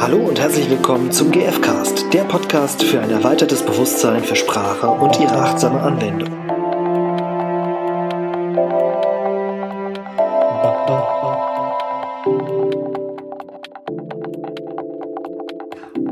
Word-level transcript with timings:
Hallo 0.00 0.16
und 0.28 0.40
herzlich 0.40 0.68
willkommen 0.70 1.12
zum 1.12 1.30
GFcast, 1.30 2.12
der 2.12 2.24
Podcast 2.24 2.82
für 2.82 3.00
ein 3.00 3.10
erweitertes 3.10 3.62
Bewusstsein 3.62 4.24
für 4.24 4.34
Sprache 4.34 4.88
und 4.88 5.20
ihre 5.20 5.36
achtsame 5.36 5.80
Anwendung. 5.80 6.28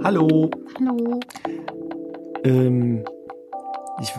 Hallo. 0.04 0.50
Hallo. 0.78 1.20
Ähm, 2.44 3.04
ich, 4.00 4.12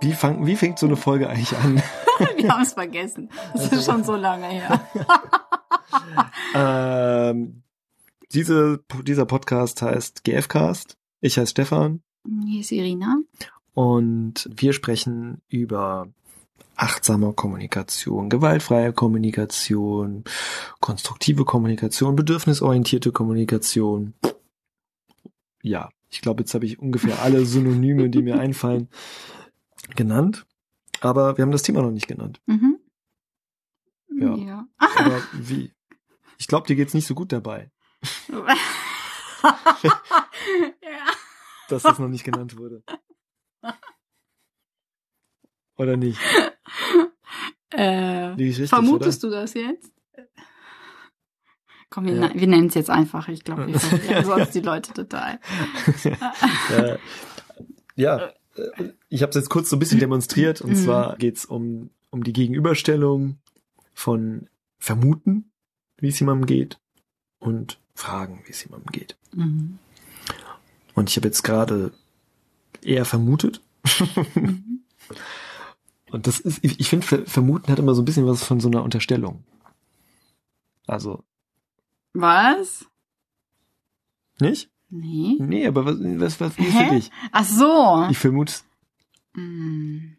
wie, 0.00 0.12
fang, 0.12 0.46
wie 0.46 0.56
fängt 0.56 0.78
so 0.78 0.86
eine 0.86 0.96
Folge 0.96 1.28
eigentlich 1.28 1.56
an? 1.58 1.82
Wir 2.36 2.50
haben 2.50 2.62
es 2.62 2.74
vergessen. 2.74 3.30
Das 3.54 3.64
ist 3.64 3.72
Also- 3.72 3.92
schon 3.92 4.04
so 4.04 4.14
lange 4.16 4.46
her. 4.46 4.80
ähm, 7.30 7.62
diese, 8.34 8.82
dieser 9.02 9.26
Podcast 9.26 9.82
heißt 9.82 10.24
GFcast. 10.24 10.96
Ich 11.20 11.38
heiße 11.38 11.50
Stefan 11.50 12.02
Hier 12.46 12.60
ist 12.60 12.72
Irina. 12.72 13.18
und 13.74 14.48
wir 14.54 14.72
sprechen 14.72 15.42
über 15.48 16.08
achtsame 16.76 17.32
Kommunikation, 17.32 18.28
gewaltfreie 18.28 18.92
Kommunikation, 18.92 20.24
konstruktive 20.80 21.44
Kommunikation, 21.44 22.16
bedürfnisorientierte 22.16 23.12
Kommunikation. 23.12 24.14
Ja, 25.62 25.90
ich 26.10 26.20
glaube, 26.22 26.42
jetzt 26.42 26.54
habe 26.54 26.66
ich 26.66 26.78
ungefähr 26.78 27.22
alle 27.22 27.44
Synonyme, 27.46 28.10
die 28.10 28.22
mir 28.22 28.38
einfallen, 28.38 28.88
genannt. 29.94 30.46
Aber 31.00 31.36
wir 31.36 31.42
haben 31.42 31.52
das 31.52 31.62
Thema 31.62 31.82
noch 31.82 31.90
nicht 31.90 32.08
genannt. 32.08 32.40
Mhm. 32.46 32.78
Ja. 34.18 34.36
ja. 34.36 34.66
Aber 34.78 35.22
wie? 35.32 35.72
Ich 36.38 36.46
glaube, 36.46 36.66
dir 36.66 36.76
geht's 36.76 36.94
nicht 36.94 37.06
so 37.06 37.14
gut 37.14 37.32
dabei, 37.32 37.70
ja. 38.28 38.56
dass 41.68 41.82
das 41.82 41.98
noch 41.98 42.08
nicht 42.08 42.24
genannt 42.24 42.56
wurde. 42.58 42.82
Oder 45.76 45.96
nicht? 45.96 46.20
Äh, 47.70 48.66
vermutest 48.66 49.22
du 49.22 49.30
das 49.30 49.54
jetzt? 49.54 49.90
Komm, 51.88 52.06
wir, 52.06 52.14
Ja. 52.14 52.34
wir 52.34 52.46
nennen 52.46 52.68
es 52.68 52.74
jetzt 52.74 52.90
einfach. 52.90 53.28
Ich 53.28 53.44
glaube, 53.44 53.66
wir 53.66 53.78
verwirren 53.80 54.24
sonst 54.24 54.54
die 54.54 54.60
Leute 54.60 54.92
total. 54.92 55.40
äh, 56.70 56.98
ja, 57.96 58.32
äh, 58.56 58.92
ich 59.08 59.22
habe 59.22 59.30
es 59.30 59.36
jetzt 59.36 59.50
kurz 59.50 59.68
so 59.70 59.76
ein 59.76 59.78
bisschen 59.78 60.00
demonstriert. 60.00 60.60
Und 60.60 60.70
Mhm. 60.70 60.76
zwar 60.76 61.16
geht's 61.16 61.44
um, 61.44 61.90
um 62.10 62.22
die 62.24 62.32
Gegenüberstellung 62.32 63.38
von 63.94 64.48
Vermuten, 64.78 65.50
wie 65.98 66.08
es 66.08 66.18
jemandem 66.20 66.46
geht, 66.46 66.80
und 67.38 67.78
Fragen, 67.94 68.42
wie 68.46 68.50
es 68.50 68.64
jemandem 68.64 68.90
geht. 68.92 69.16
Mhm. 69.34 69.78
Und 70.94 71.10
ich 71.10 71.16
habe 71.16 71.28
jetzt 71.28 71.42
gerade 71.42 71.92
eher 72.82 73.04
vermutet. 73.04 73.60
Mhm. 74.34 74.80
Und 76.10 76.26
das 76.26 76.40
ist, 76.40 76.62
ich 76.62 76.78
ich 76.80 76.88
finde, 76.90 77.06
Ver- 77.06 77.26
Vermuten 77.26 77.70
hat 77.72 77.78
immer 77.78 77.94
so 77.94 78.02
ein 78.02 78.04
bisschen 78.04 78.26
was 78.26 78.44
von 78.44 78.60
so 78.60 78.68
einer 78.68 78.82
Unterstellung. 78.82 79.42
Also, 80.86 81.24
Was? 82.12 82.84
nicht? 84.40 84.68
Nee. 84.90 85.36
Nee, 85.38 85.66
aber 85.66 85.86
was, 85.86 85.96
was, 85.98 86.40
was 86.40 86.58
ist 86.58 86.76
für 86.76 86.90
dich? 86.94 87.10
Ach 87.30 87.44
so. 87.44 88.06
Ich 88.10 88.18
vermute, 88.18 88.52
Mm. 89.34 90.16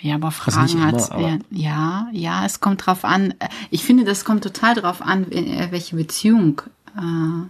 Ja, 0.00 0.16
aber 0.16 0.26
Also 0.28 0.38
Fragen 0.50 0.72
immer, 0.72 0.86
hat's. 0.86 1.10
aber- 1.10 1.38
ja, 1.50 2.08
ja, 2.12 2.44
es 2.44 2.60
kommt 2.60 2.86
drauf 2.86 3.04
an. 3.04 3.32
Äh, 3.38 3.48
Ich 3.70 3.84
finde, 3.84 4.04
das 4.04 4.24
kommt 4.24 4.42
total 4.44 4.74
drauf 4.74 5.00
an, 5.02 5.30
äh, 5.32 5.68
welche 5.70 5.96
Beziehung 5.96 6.62
äh, 6.96 7.46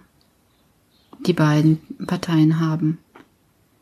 die 1.26 1.32
beiden 1.32 1.80
Parteien 2.06 2.60
haben. 2.60 2.98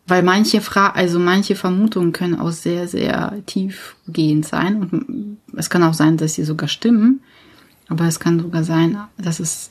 Weil 0.06 0.23
manche 0.23 0.61
Fra 0.61 0.91
also 0.91 1.19
manche 1.19 1.56
Vermutungen 1.56 2.12
können 2.12 2.38
auch 2.38 2.50
sehr, 2.50 2.88
sehr 2.88 3.43
tiefgehend 3.47 4.44
sein. 4.47 4.77
Und 4.83 5.38
es 5.56 5.71
kann 5.71 5.83
auch 5.83 5.94
sein, 5.94 6.17
dass 6.17 6.34
sie 6.34 6.44
sogar 6.44 6.69
stimmen. 6.69 7.21
Aber 7.88 8.06
es 8.06 8.21
kann 8.21 8.38
sogar 8.41 8.65
sein, 8.65 8.99
dass 9.19 9.41
es 9.41 9.71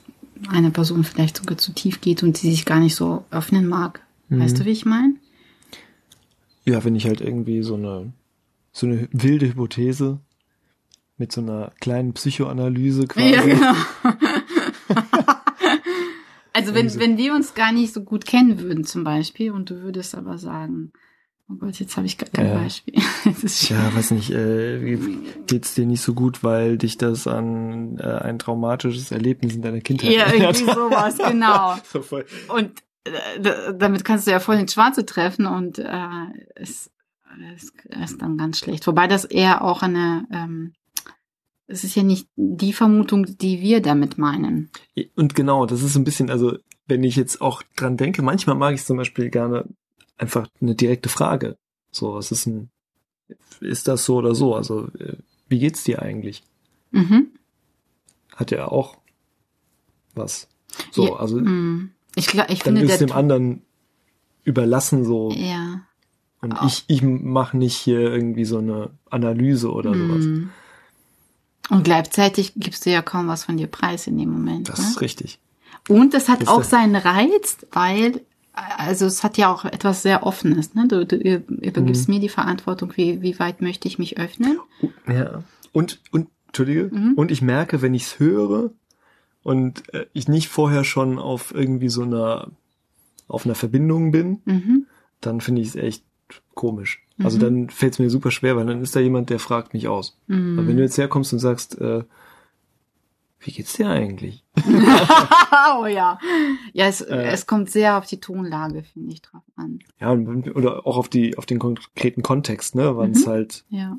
einer 0.50 0.72
Person 0.72 1.03
vielleicht 1.03 1.38
sogar 1.38 1.57
zu 1.57 1.72
tief 1.73 2.01
geht 2.01 2.22
und 2.23 2.38
sie 2.38 2.50
sich 2.51 2.66
gar 2.66 2.79
nicht 2.79 2.96
so 2.96 3.25
öffnen 3.31 3.67
mag. 3.67 4.01
Weißt 4.29 4.59
du, 4.59 4.66
wie 4.66 4.69
ich 4.72 4.85
meine? 4.85 5.16
ja, 6.66 6.84
wenn 6.84 6.96
ich 6.96 7.06
halt 7.06 7.19
irgendwie 7.22 7.62
so 7.62 7.75
eine, 7.75 8.13
so 8.73 8.88
eine 8.88 9.07
wilde 9.11 9.47
Hypothese 9.47 10.19
mit 11.17 11.31
so 11.31 11.41
einer 11.41 11.72
kleinen 11.79 12.13
Psychoanalyse 12.13 13.07
quasi. 13.07 13.29
Ja, 13.34 13.41
genau. 13.44 13.73
also 16.53 16.73
wenn, 16.73 17.00
wenn 17.00 17.17
wir 17.17 17.34
uns 17.34 17.53
gar 17.53 17.72
nicht 17.72 17.94
so 17.94 18.03
gut 18.03 18.25
kennen 18.25 18.59
würden 18.59 18.84
zum 18.84 19.03
Beispiel 19.03 19.51
und 19.51 19.69
du 19.69 19.81
würdest 19.84 20.16
aber 20.16 20.39
sagen, 20.39 20.91
oh 21.50 21.56
Gott, 21.56 21.79
jetzt 21.79 21.95
habe 21.97 22.07
ich 22.07 22.17
gar 22.17 22.29
kein 22.29 22.47
Ja. 22.47 22.56
Beispiel. 22.56 22.95
Tja, 23.47 23.95
weiß 23.95 24.11
nicht, 24.11 24.31
äh, 24.31 24.97
geht's 25.45 25.75
dir 25.75 25.85
nicht 25.85 26.01
so 26.01 26.16
gut, 26.16 26.44
weil 26.44 26.78
dich 26.79 26.97
das 26.97 27.28
an 27.28 28.00
äh, 28.00 28.03
ein 28.03 28.40
traumatisches 28.40 29.11
Erlebnis 29.11 29.53
in 29.55 29.61
deiner 29.61 29.81
Kindheit 29.81 30.11
Ja, 30.11 30.23
erinnert 30.23 30.59
irgendwie 30.59 30.73
sowas, 30.73 31.17
genau. 31.29 31.75
so. 31.91 32.03
Und 32.53 32.72
äh, 33.03 33.73
damit 33.78 34.03
kannst 34.03 34.25
du 34.25 34.31
ja 34.31 34.40
voll 34.40 34.55
ins 34.55 34.73
Schwarze 34.73 35.05
treffen 35.05 35.45
und 35.45 35.78
äh, 35.78 36.07
es, 36.55 36.90
es 37.55 37.73
ist 38.11 38.21
dann 38.21 38.38
ganz 38.38 38.59
schlecht. 38.59 38.85
Wobei 38.88 39.07
das 39.07 39.25
eher 39.25 39.63
auch 39.63 39.81
eine, 39.81 40.27
ähm, 40.31 40.73
es 41.67 41.83
ist 41.83 41.95
ja 41.95 42.03
nicht 42.03 42.27
die 42.35 42.73
Vermutung, 42.73 43.25
die 43.38 43.61
wir 43.61 43.81
damit 43.81 44.17
meinen. 44.17 44.69
Und 45.16 45.35
genau, 45.35 45.66
das 45.66 45.81
ist 45.81 45.95
ein 45.95 46.03
bisschen, 46.03 46.29
also 46.29 46.57
wenn 46.88 47.03
ich 47.03 47.16
jetzt 47.16 47.41
auch 47.41 47.63
dran 47.75 47.97
denke, 47.97 48.22
manchmal 48.22 48.55
mag 48.55 48.73
ich 48.75 48.83
zum 48.83 48.97
Beispiel 48.97 49.29
gerne 49.29 49.66
einfach 50.17 50.47
eine 50.61 50.75
direkte 50.75 51.09
Frage. 51.09 51.57
So, 51.91 52.16
was 52.16 52.31
ist 52.31 52.45
ein, 52.45 52.69
ist 53.59 53.88
das 53.88 54.05
so 54.05 54.17
oder 54.17 54.35
so? 54.35 54.55
Also, 54.55 54.88
äh, 54.99 55.17
wie 55.47 55.59
geht's 55.59 55.83
dir 55.83 56.01
eigentlich? 56.01 56.43
Mhm. 56.91 57.29
Hat 58.35 58.51
ja 58.51 58.67
auch 58.67 58.97
was. 60.16 60.47
So, 60.91 61.07
Ja, 61.07 61.16
also 61.16 61.39
mm. 61.39 61.91
Ich, 62.16 62.27
glaub, 62.27 62.49
ich 62.49 62.59
dann 62.59 62.77
finde, 62.77 62.91
ist 62.91 63.01
dem 63.01 63.11
anderen 63.11 63.63
überlassen 64.43 65.03
so. 65.05 65.31
Ja. 65.31 65.81
Und 66.43 66.51
Auch. 66.53 66.67
ich, 66.67 66.83
ich 66.87 67.01
mache 67.01 67.57
nicht 67.57 67.75
hier 67.75 67.99
irgendwie 68.01 68.43
so 68.45 68.57
eine 68.57 68.89
Analyse 69.09 69.71
oder 69.71 69.93
sowas. 69.93 70.25
Mm. 70.25 70.49
Und 71.69 71.83
gleichzeitig 71.85 72.51
gibst 72.57 72.85
du 72.85 72.91
ja 72.91 73.01
kaum 73.01 73.29
was 73.29 73.45
von 73.45 73.55
dir 73.55 73.67
preis 73.67 74.07
in 74.07 74.17
dem 74.17 74.29
Moment. 74.29 74.67
Das 74.67 74.79
ne? 74.79 74.85
ist 74.87 74.99
richtig. 75.01 75.39
Und 75.87 76.13
es 76.13 76.27
hat 76.27 76.41
Das 76.41 76.49
auch 76.49 76.63
seinen 76.63 76.97
Reiz, 76.97 77.57
weil, 77.71 78.21
also 78.53 79.05
es 79.05 79.23
hat 79.23 79.37
ja 79.37 79.51
auch 79.53 79.63
etwas 79.63 80.01
sehr 80.03 80.23
Offenes. 80.25 80.75
Ne? 80.75 80.87
Du, 80.89 81.05
du 81.05 81.15
übergibst 81.15 82.09
Mhm. 82.09 82.15
mir 82.15 82.19
die 82.19 82.29
Verantwortung, 82.29 82.91
wie, 82.97 83.21
wie 83.21 83.39
weit 83.39 83.61
möchte 83.61 83.87
ich 83.87 83.97
mich 83.97 84.17
öffnen. 84.17 84.59
Ja. 85.07 85.43
Und, 85.71 86.01
und, 86.11 86.27
Entschuldige, 86.47 86.89
Mhm. 86.93 87.13
und 87.15 87.31
ich 87.31 87.41
merke, 87.41 87.81
wenn 87.81 87.93
ich 87.93 88.03
es 88.03 88.19
höre 88.19 88.71
und 89.43 89.91
äh, 89.93 90.05
ich 90.13 90.27
nicht 90.27 90.49
vorher 90.49 90.83
schon 90.83 91.17
auf 91.17 91.53
irgendwie 91.55 91.89
so 91.89 92.03
einer, 92.03 92.49
auf 93.29 93.45
einer 93.45 93.55
Verbindung 93.55 94.11
bin, 94.11 94.41
Mhm. 94.45 94.85
dann 95.21 95.39
finde 95.41 95.61
ich 95.61 95.69
es 95.69 95.75
echt 95.75 96.03
komisch. 96.56 97.02
Also 97.19 97.38
Mhm. 97.38 97.41
dann 97.41 97.69
fällt 97.69 97.94
es 97.94 98.00
mir 98.00 98.09
super 98.09 98.31
schwer, 98.31 98.56
weil 98.58 98.66
dann 98.66 98.81
ist 98.81 98.96
da 98.96 99.00
jemand, 99.00 99.30
der 99.30 99.40
fragt 99.40 99.74
mich 99.74 99.88
aus. 99.88 100.18
Mhm. 100.28 100.58
Aber 100.58 100.68
wenn 100.68 100.78
du 100.78 100.84
jetzt 100.84 100.97
herkommst 100.97 101.31
und 101.34 101.40
sagst, 101.40 101.80
äh, 101.80 102.03
wie 103.40 103.52
geht's 103.52 103.74
dir 103.74 103.90
eigentlich? 103.90 104.44
oh 105.80 105.86
ja. 105.86 106.18
Ja, 106.74 106.86
es, 106.88 107.02
Äh. 107.02 107.24
es 107.25 107.46
kommt 107.46 107.69
sehr 107.69 107.97
auf 107.97 108.06
die 108.08 108.19
Tonlage, 108.19 108.84
finde 108.84 109.14
ich, 109.14 109.22
drauf 109.22 109.44
an. 109.56 109.80
Ja, 110.00 110.12
oder 110.14 110.88
auch 110.88 110.97
auf 110.97 111.09
die, 111.09 111.38
auf 111.38 111.46
den 111.46 111.59
konkreten 111.59 112.24
Kontext, 112.24 112.74
ne, 112.75 112.96
wann 112.97 113.12
es 113.12 113.25
Mhm. 113.25 113.30
halt 113.31 113.66
Ja, 113.70 113.97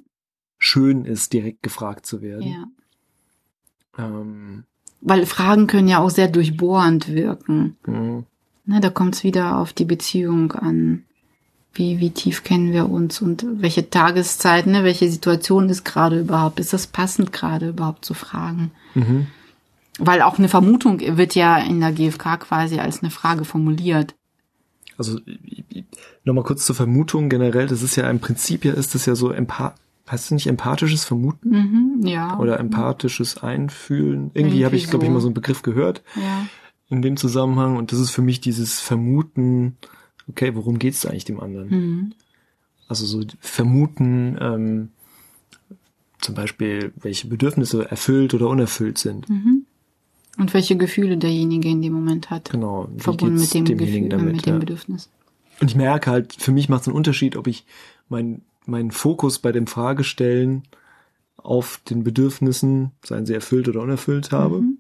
schön 0.59 1.05
ist, 1.05 1.33
direkt 1.33 1.63
gefragt 1.63 2.07
zu 2.07 2.23
werden. 2.23 2.47
ja. 2.51 2.65
Ähm, 3.99 4.65
Weil 5.01 5.27
Fragen 5.27 5.67
können 5.67 5.89
ja 5.89 5.99
auch 6.01 6.11
sehr 6.11 6.29
durchbohrend 6.29 7.15
wirken. 7.15 7.77
mh. 7.87 8.25
Ne, 8.67 8.81
da 8.81 8.89
kommt 8.89 9.15
es 9.15 9.25
wieder 9.25 9.59
auf 9.59 9.73
die 9.75 9.85
Beziehung 9.85 10.53
an. 10.53 11.05
Wie, 11.75 11.99
wie 11.99 12.11
tief 12.11 12.45
kennen 12.45 12.73
wir 12.73 12.89
uns 12.89 13.21
und 13.21 13.45
welche 13.61 13.91
Tageszeit, 13.91 14.67
ne, 14.67 14.85
welche 14.85 15.11
Situation 15.11 15.69
ist 15.69 15.85
gerade 15.85 16.21
überhaupt? 16.21 16.61
Ist 16.61 16.73
das 16.73 16.87
passend 16.87 17.33
gerade 17.33 17.71
überhaupt 17.71 18.05
zu 18.05 18.15
fragen? 18.15 18.71
Mhm. 18.95 19.27
Weil 19.99 20.23
auch 20.23 20.39
eine 20.39 20.49
Vermutung 20.49 21.01
wird 21.17 21.35
ja 21.35 21.59
in 21.59 21.81
der 21.81 21.93
GfK 21.93 22.39
quasi 22.39 22.79
als 22.79 23.03
eine 23.03 23.11
Frage 23.11 23.45
formuliert. 23.45 24.15
Also 24.97 25.19
nochmal 26.25 26.45
kurz 26.45 26.65
zur 26.65 26.77
Vermutung 26.77 27.29
generell, 27.29 27.67
das 27.67 27.83
ist 27.83 27.97
ja 27.97 28.09
im 28.09 28.21
Prinzip 28.21 28.65
ja 28.65 28.73
ist 28.73 28.95
das 28.95 29.07
ja 29.07 29.15
so 29.15 29.31
empath 29.31 29.75
heißt 30.11 30.27
das 30.27 30.31
nicht 30.33 30.47
empathisches 30.47 31.05
Vermuten 31.05 31.49
Mhm, 31.49 32.07
ja. 32.07 32.39
oder 32.39 32.61
empathisches 32.61 33.43
Einfühlen? 33.43 34.31
Irgendwie 34.35 34.65
habe 34.65 34.75
Irgendwie 34.75 34.85
ich, 34.85 34.91
glaube 34.91 35.05
ich, 35.05 35.09
so. 35.09 35.15
mal 35.15 35.21
so 35.21 35.29
einen 35.29 35.35
Begriff 35.35 35.63
gehört 35.63 36.03
ja. 36.17 36.47
in 36.91 37.01
dem 37.03 37.17
Zusammenhang 37.17 37.77
und 37.77 37.91
das 37.91 37.99
ist 37.99 38.11
für 38.11 38.23
mich 38.23 38.41
dieses 38.41 38.81
Vermuten, 38.81 39.77
okay, 40.29 40.55
worum 40.55 40.79
geht's 40.79 41.07
eigentlich 41.07 41.25
dem 41.25 41.41
anderen? 41.41 41.69
Mhm. 41.69 42.13
Also 42.89 43.07
so 43.07 43.23
vermuten, 43.41 44.37
ähm, 44.41 44.89
zum 46.21 46.35
Beispiel, 46.35 46.93
welche 46.97 47.29
Bedürfnisse 47.29 47.91
erfüllt 47.91 48.35
oder 48.35 48.49
unerfüllt 48.49 48.99
sind. 48.99 49.29
Mhm. 49.29 49.67
Und 50.39 50.53
welche 50.53 50.77
Gefühle 50.77 51.17
derjenige 51.17 51.69
in 51.69 51.81
dem 51.83 51.93
Moment 51.93 52.31
hat. 52.31 52.51
Genau. 52.51 52.89
Wie 52.93 53.01
Verbunden 53.01 53.37
mit 53.37 53.55
dem, 53.55 53.65
Gefühl, 53.65 54.09
damit, 54.09 54.37
mit 54.37 54.47
dem 54.47 54.55
ja. 54.55 54.59
Bedürfnis. 54.59 55.09
Und 55.61 55.71
ich 55.71 55.77
merke 55.77 56.11
halt, 56.11 56.33
für 56.33 56.51
mich 56.51 56.69
macht 56.69 56.83
es 56.83 56.89
einen 56.89 56.97
Unterschied, 56.97 57.37
ob 57.37 57.47
ich 57.47 57.65
mein, 58.09 58.43
meinen 58.67 58.91
Fokus 58.91 59.39
bei 59.39 59.53
dem 59.53 59.67
Fragestellen 59.67 60.65
auf 61.37 61.81
den 61.89 62.03
Bedürfnissen, 62.03 62.93
seien 63.05 63.27
sie 63.27 63.35
erfüllt 63.35 63.69
oder 63.69 63.83
unerfüllt 63.83 64.33
habe, 64.33 64.63
Mhm. 64.63 64.79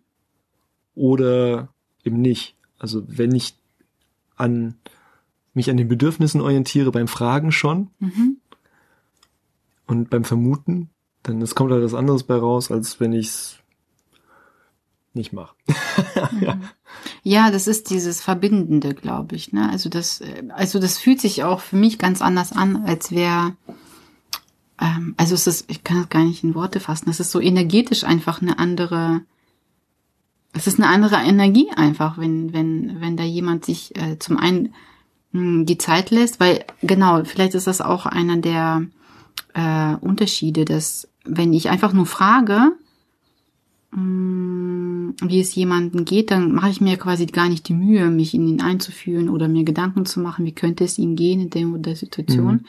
oder 0.94 1.68
eben 2.04 2.20
nicht. 2.20 2.56
Also 2.78 3.04
wenn 3.06 3.34
ich 3.34 3.54
an 4.36 4.74
mich 5.54 5.70
an 5.70 5.76
den 5.76 5.88
Bedürfnissen 5.88 6.40
orientiere 6.40 6.90
beim 6.90 7.08
Fragen 7.08 7.52
schon 7.52 7.88
Mhm. 7.98 8.36
und 9.86 10.10
beim 10.10 10.24
Vermuten, 10.24 10.90
dann 11.22 11.40
es 11.42 11.54
kommt 11.54 11.72
halt 11.72 11.82
was 11.82 11.94
anderes 11.94 12.24
bei 12.24 12.36
raus, 12.36 12.70
als 12.70 13.00
wenn 13.00 13.12
ich 13.12 13.28
es 13.28 13.58
nicht 15.14 15.32
mache. 15.32 15.54
ja. 16.40 16.58
Ja, 17.22 17.50
das 17.50 17.66
ist 17.68 17.90
dieses 17.90 18.20
Verbindende, 18.20 18.94
glaube 18.94 19.36
ich. 19.36 19.52
Ne? 19.52 19.70
Also 19.70 19.88
das, 19.88 20.20
äh, 20.20 20.42
also 20.50 20.78
das 20.80 20.98
fühlt 20.98 21.20
sich 21.20 21.44
auch 21.44 21.60
für 21.60 21.76
mich 21.76 21.98
ganz 21.98 22.20
anders 22.20 22.52
an, 22.52 22.84
als 22.84 23.12
wäre, 23.12 23.56
ähm, 24.80 25.14
also 25.16 25.34
es 25.34 25.46
ist, 25.46 25.70
ich 25.70 25.84
kann 25.84 25.98
das 25.98 26.08
gar 26.08 26.24
nicht 26.24 26.42
in 26.44 26.54
Worte 26.54 26.80
fassen. 26.80 27.08
Es 27.08 27.20
ist 27.20 27.30
so 27.30 27.40
energetisch 27.40 28.04
einfach 28.04 28.42
eine 28.42 28.58
andere, 28.58 29.20
es 30.52 30.66
ist 30.66 30.78
eine 30.80 30.88
andere 30.88 31.16
Energie 31.16 31.70
einfach, 31.74 32.18
wenn 32.18 32.52
wenn 32.52 33.00
wenn 33.00 33.16
da 33.16 33.24
jemand 33.24 33.64
sich 33.64 33.96
äh, 33.96 34.18
zum 34.18 34.36
einen 34.36 34.74
die 35.34 35.78
Zeit 35.78 36.10
lässt, 36.10 36.38
weil 36.38 36.64
genau, 36.80 37.24
vielleicht 37.24 37.54
ist 37.54 37.66
das 37.66 37.80
auch 37.80 38.06
einer 38.06 38.36
der 38.36 38.86
äh, 39.52 39.96
Unterschiede, 39.96 40.64
dass 40.64 41.08
wenn 41.24 41.52
ich 41.52 41.70
einfach 41.70 41.92
nur 41.92 42.06
frage, 42.06 42.72
mh, 43.90 45.14
wie 45.22 45.40
es 45.40 45.54
jemandem 45.54 46.04
geht, 46.04 46.30
dann 46.30 46.52
mache 46.52 46.70
ich 46.70 46.80
mir 46.80 46.96
quasi 46.96 47.26
gar 47.26 47.48
nicht 47.48 47.68
die 47.68 47.74
Mühe, 47.74 48.10
mich 48.10 48.34
in 48.34 48.46
ihn 48.46 48.60
einzufühlen 48.60 49.28
oder 49.28 49.48
mir 49.48 49.64
Gedanken 49.64 50.06
zu 50.06 50.20
machen, 50.20 50.44
wie 50.44 50.52
könnte 50.52 50.84
es 50.84 50.98
ihm 50.98 51.16
gehen 51.16 51.40
in 51.40 51.50
der, 51.50 51.66
oder 51.66 51.78
der 51.78 51.96
Situation. 51.96 52.54
Mhm. 52.54 52.64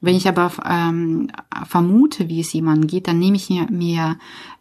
Wenn 0.00 0.16
ich 0.16 0.26
aber 0.26 0.52
ähm, 0.68 1.28
vermute, 1.66 2.28
wie 2.28 2.40
es 2.40 2.52
jemandem 2.52 2.88
geht, 2.88 3.06
dann 3.06 3.20
nehme 3.20 3.36
ich 3.36 3.48
mir, 3.48 3.68
mir 3.70 4.16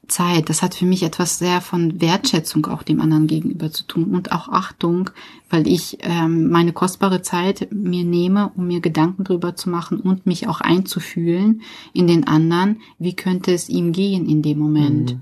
Zeit. 0.07 0.49
Das 0.49 0.61
hat 0.61 0.75
für 0.75 0.85
mich 0.85 1.03
etwas 1.03 1.39
sehr 1.39 1.61
von 1.61 2.01
Wertschätzung 2.01 2.65
auch 2.67 2.83
dem 2.83 3.01
anderen 3.01 3.27
gegenüber 3.27 3.71
zu 3.71 3.83
tun 3.83 4.15
und 4.15 4.31
auch 4.31 4.49
Achtung, 4.49 5.09
weil 5.49 5.67
ich 5.67 5.97
ähm, 6.01 6.49
meine 6.49 6.73
kostbare 6.73 7.21
Zeit 7.21 7.67
mir 7.71 8.03
nehme, 8.03 8.51
um 8.55 8.67
mir 8.67 8.81
Gedanken 8.81 9.23
drüber 9.23 9.55
zu 9.55 9.69
machen 9.69 9.99
und 9.99 10.25
mich 10.25 10.47
auch 10.47 10.61
einzufühlen 10.61 11.61
in 11.93 12.07
den 12.07 12.27
anderen. 12.27 12.81
Wie 12.99 13.15
könnte 13.15 13.53
es 13.53 13.69
ihm 13.69 13.91
gehen 13.91 14.27
in 14.27 14.41
dem 14.41 14.59
Moment? 14.59 15.15
Mhm. 15.15 15.21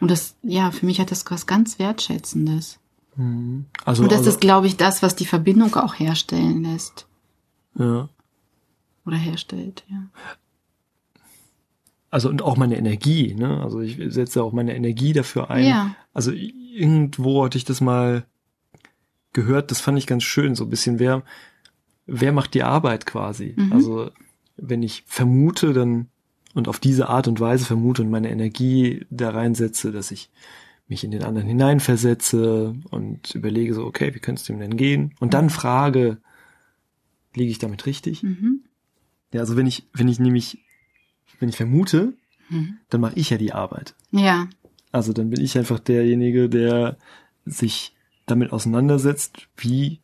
Und 0.00 0.10
das, 0.10 0.36
ja, 0.42 0.70
für 0.70 0.86
mich 0.86 1.00
hat 1.00 1.10
das 1.10 1.24
was 1.28 1.46
ganz 1.46 1.78
Wertschätzendes. 1.78 2.78
Mhm. 3.16 3.66
Also, 3.84 4.02
Und 4.02 4.12
das 4.12 4.20
also 4.20 4.30
ist, 4.30 4.40
glaube 4.40 4.66
ich, 4.66 4.76
das, 4.76 5.02
was 5.02 5.16
die 5.16 5.26
Verbindung 5.26 5.74
auch 5.74 5.94
herstellen 5.98 6.62
lässt. 6.64 7.06
ja. 7.78 8.08
Oder 9.06 9.16
herstellt, 9.16 9.82
ja. 9.88 9.96
Also 12.10 12.28
und 12.28 12.42
auch 12.42 12.56
meine 12.56 12.76
Energie, 12.76 13.34
ne? 13.34 13.62
Also 13.62 13.80
ich 13.80 13.98
setze 14.08 14.42
auch 14.42 14.52
meine 14.52 14.74
Energie 14.74 15.12
dafür 15.12 15.50
ein. 15.50 15.64
Ja. 15.64 15.94
Also 16.12 16.32
irgendwo 16.32 17.44
hatte 17.44 17.58
ich 17.58 17.64
das 17.64 17.80
mal 17.80 18.24
gehört, 19.32 19.70
das 19.70 19.80
fand 19.80 19.96
ich 19.96 20.06
ganz 20.06 20.24
schön, 20.24 20.54
so 20.54 20.64
ein 20.64 20.70
bisschen, 20.70 20.98
wer, 20.98 21.22
wer 22.06 22.32
macht 22.32 22.54
die 22.54 22.64
Arbeit 22.64 23.06
quasi? 23.06 23.54
Mhm. 23.56 23.72
Also 23.72 24.10
wenn 24.56 24.82
ich 24.82 25.04
vermute, 25.06 25.72
dann 25.72 26.08
und 26.54 26.66
auf 26.66 26.80
diese 26.80 27.08
Art 27.08 27.28
und 27.28 27.38
Weise 27.38 27.64
vermute 27.64 28.02
und 28.02 28.10
meine 28.10 28.30
Energie 28.30 29.06
da 29.10 29.30
reinsetze, 29.30 29.92
dass 29.92 30.10
ich 30.10 30.30
mich 30.88 31.04
in 31.04 31.12
den 31.12 31.22
anderen 31.22 31.46
hineinversetze 31.46 32.74
und 32.90 33.34
überlege 33.34 33.74
so, 33.74 33.84
okay, 33.84 34.12
wie 34.14 34.18
könnte 34.18 34.40
es 34.40 34.46
dem 34.46 34.58
denn 34.58 34.76
gehen? 34.76 35.14
Und 35.20 35.34
dann 35.34 35.48
frage, 35.48 36.18
liege 37.34 37.52
ich 37.52 37.60
damit 37.60 37.86
richtig? 37.86 38.24
Mhm. 38.24 38.64
Ja, 39.32 39.40
also 39.40 39.56
wenn 39.56 39.68
ich, 39.68 39.88
wenn 39.94 40.08
ich 40.08 40.18
nämlich, 40.18 40.58
wenn 41.40 41.48
ich 41.48 41.56
vermute, 41.56 42.12
Mhm. 42.48 42.76
dann 42.90 43.00
mache 43.00 43.14
ich 43.16 43.30
ja 43.30 43.38
die 43.38 43.52
Arbeit. 43.52 43.94
Ja. 44.12 44.48
Also 44.92 45.12
dann 45.12 45.30
bin 45.30 45.40
ich 45.40 45.56
einfach 45.58 45.78
derjenige, 45.78 46.48
der 46.48 46.96
sich 47.46 47.94
damit 48.26 48.52
auseinandersetzt, 48.52 49.48
wie 49.56 49.98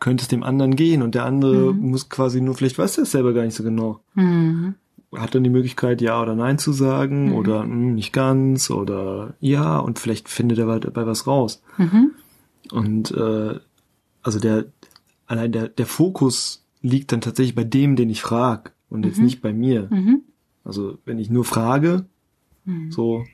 könnte 0.00 0.22
es 0.22 0.28
dem 0.28 0.42
anderen 0.44 0.76
gehen 0.76 1.02
und 1.02 1.14
der 1.16 1.24
andere 1.24 1.72
Mhm. 1.74 1.90
muss 1.90 2.08
quasi 2.08 2.40
nur, 2.40 2.54
vielleicht 2.54 2.78
weiß 2.78 2.98
er 2.98 3.02
es 3.02 3.10
selber 3.10 3.32
gar 3.32 3.42
nicht 3.44 3.54
so 3.54 3.64
genau. 3.64 4.00
Mhm. 4.14 4.74
Hat 5.16 5.34
dann 5.34 5.42
die 5.42 5.50
Möglichkeit, 5.50 6.00
ja 6.00 6.20
oder 6.22 6.34
nein 6.36 6.58
zu 6.58 6.72
sagen 6.72 7.30
Mhm. 7.30 7.34
oder 7.34 7.62
hm, 7.62 7.94
nicht 7.94 8.12
ganz 8.12 8.70
oder 8.70 9.34
ja 9.40 9.78
und 9.78 9.98
vielleicht 9.98 10.28
findet 10.28 10.58
er 10.58 10.78
dabei 10.80 11.06
was 11.06 11.26
raus. 11.26 11.62
Mhm. 11.78 12.12
Und 12.70 13.10
äh, 13.12 13.58
also 14.22 14.38
der 14.38 14.66
allein 15.26 15.50
der, 15.52 15.68
der 15.68 15.86
Fokus 15.86 16.64
liegt 16.80 17.10
dann 17.12 17.20
tatsächlich 17.20 17.54
bei 17.56 17.64
dem, 17.64 17.96
den 17.96 18.08
ich 18.10 18.22
frag 18.22 18.72
und 18.88 19.04
jetzt 19.04 19.18
Mhm. 19.18 19.24
nicht 19.24 19.40
bei 19.42 19.52
mir. 19.52 19.88
Mhm. 19.90 20.22
Also 20.68 20.98
wenn 21.04 21.18
ich 21.18 21.30
nur 21.30 21.44
frage, 21.44 22.04
Mhm. 22.64 22.92
so, 22.92 23.24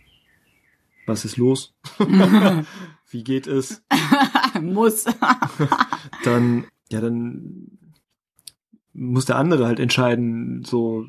was 1.06 1.24
ist 1.24 1.36
los? 1.36 1.74
Wie 3.10 3.24
geht 3.24 3.46
es? 3.48 3.82
Muss. 4.62 5.04
Dann, 6.24 6.64
ja, 6.90 7.00
dann 7.00 7.66
muss 8.92 9.24
der 9.24 9.36
andere 9.36 9.66
halt 9.66 9.80
entscheiden, 9.80 10.62
so, 10.64 11.06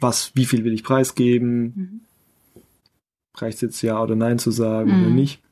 was, 0.00 0.32
wie 0.34 0.46
viel 0.46 0.64
will 0.64 0.72
ich 0.72 0.82
preisgeben? 0.84 1.62
Mhm. 1.74 2.00
Reicht 3.36 3.60
jetzt 3.62 3.82
ja 3.82 4.02
oder 4.02 4.16
nein 4.16 4.38
zu 4.38 4.50
sagen 4.50 4.90
oder 4.90 5.10
Mhm. 5.10 5.14
nicht? 5.14 5.42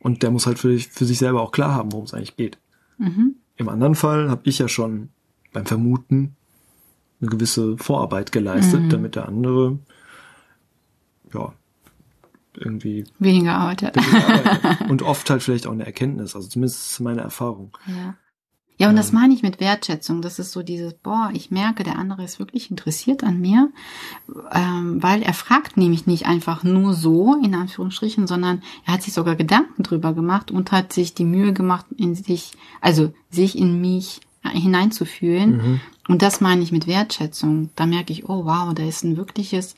Und 0.00 0.22
der 0.22 0.30
muss 0.30 0.46
halt 0.46 0.58
für, 0.58 0.78
für 0.78 1.04
sich 1.04 1.18
selber 1.18 1.42
auch 1.42 1.52
klar 1.52 1.74
haben, 1.74 1.92
worum 1.92 2.06
es 2.06 2.14
eigentlich 2.14 2.36
geht. 2.36 2.58
Mhm. 2.98 3.36
Im 3.56 3.68
anderen 3.68 3.94
Fall 3.94 4.30
habe 4.30 4.42
ich 4.44 4.58
ja 4.58 4.68
schon 4.68 5.10
beim 5.52 5.66
Vermuten 5.66 6.34
eine 7.22 7.30
gewisse 7.30 7.78
Vorarbeit 7.78 8.32
geleistet, 8.32 8.82
Mhm. 8.82 8.88
damit 8.90 9.14
der 9.16 9.26
andere 9.28 9.78
ja 11.32 11.52
irgendwie 12.54 13.04
Weniger 13.18 13.54
Arbeit, 13.54 13.82
ja. 13.82 13.92
und 14.90 15.00
oft 15.02 15.30
halt 15.30 15.42
vielleicht 15.42 15.66
auch 15.66 15.72
eine 15.72 15.86
Erkenntnis, 15.86 16.36
also 16.36 16.48
zumindest 16.48 17.00
meine 17.00 17.22
Erfahrung. 17.22 17.70
Ja. 17.86 18.14
Ja, 18.78 18.88
und 18.88 18.96
das 18.96 19.10
Ähm. 19.10 19.14
meine 19.20 19.34
ich 19.34 19.42
mit 19.42 19.60
Wertschätzung. 19.60 20.22
Das 20.22 20.38
ist 20.40 20.50
so 20.50 20.62
dieses, 20.62 20.94
boah, 20.94 21.30
ich 21.32 21.50
merke, 21.52 21.84
der 21.84 21.98
andere 21.98 22.24
ist 22.24 22.38
wirklich 22.40 22.68
interessiert 22.70 23.22
an 23.22 23.38
mir, 23.40 23.70
ähm, 24.50 25.00
weil 25.02 25.22
er 25.22 25.34
fragt 25.34 25.76
nämlich 25.76 26.06
nicht 26.06 26.26
einfach 26.26 26.64
nur 26.64 26.92
so, 26.94 27.36
in 27.44 27.54
Anführungsstrichen, 27.54 28.26
sondern 28.26 28.62
er 28.84 28.94
hat 28.94 29.02
sich 29.02 29.12
sogar 29.12 29.36
Gedanken 29.36 29.82
drüber 29.84 30.14
gemacht 30.14 30.50
und 30.50 30.72
hat 30.72 30.92
sich 30.92 31.14
die 31.14 31.24
Mühe 31.24 31.52
gemacht, 31.52 31.86
in 31.96 32.14
sich, 32.16 32.52
also 32.80 33.12
sich 33.30 33.56
in 33.56 33.80
mich 33.80 34.20
hineinzufühlen. 34.42 35.56
Mhm. 35.56 35.80
Und 36.08 36.22
das 36.22 36.40
meine 36.40 36.62
ich 36.62 36.72
mit 36.72 36.86
Wertschätzung. 36.86 37.70
Da 37.76 37.86
merke 37.86 38.12
ich, 38.12 38.28
oh 38.28 38.44
wow, 38.44 38.74
da 38.74 38.84
ist 38.84 39.04
ein 39.04 39.16
wirkliches 39.16 39.76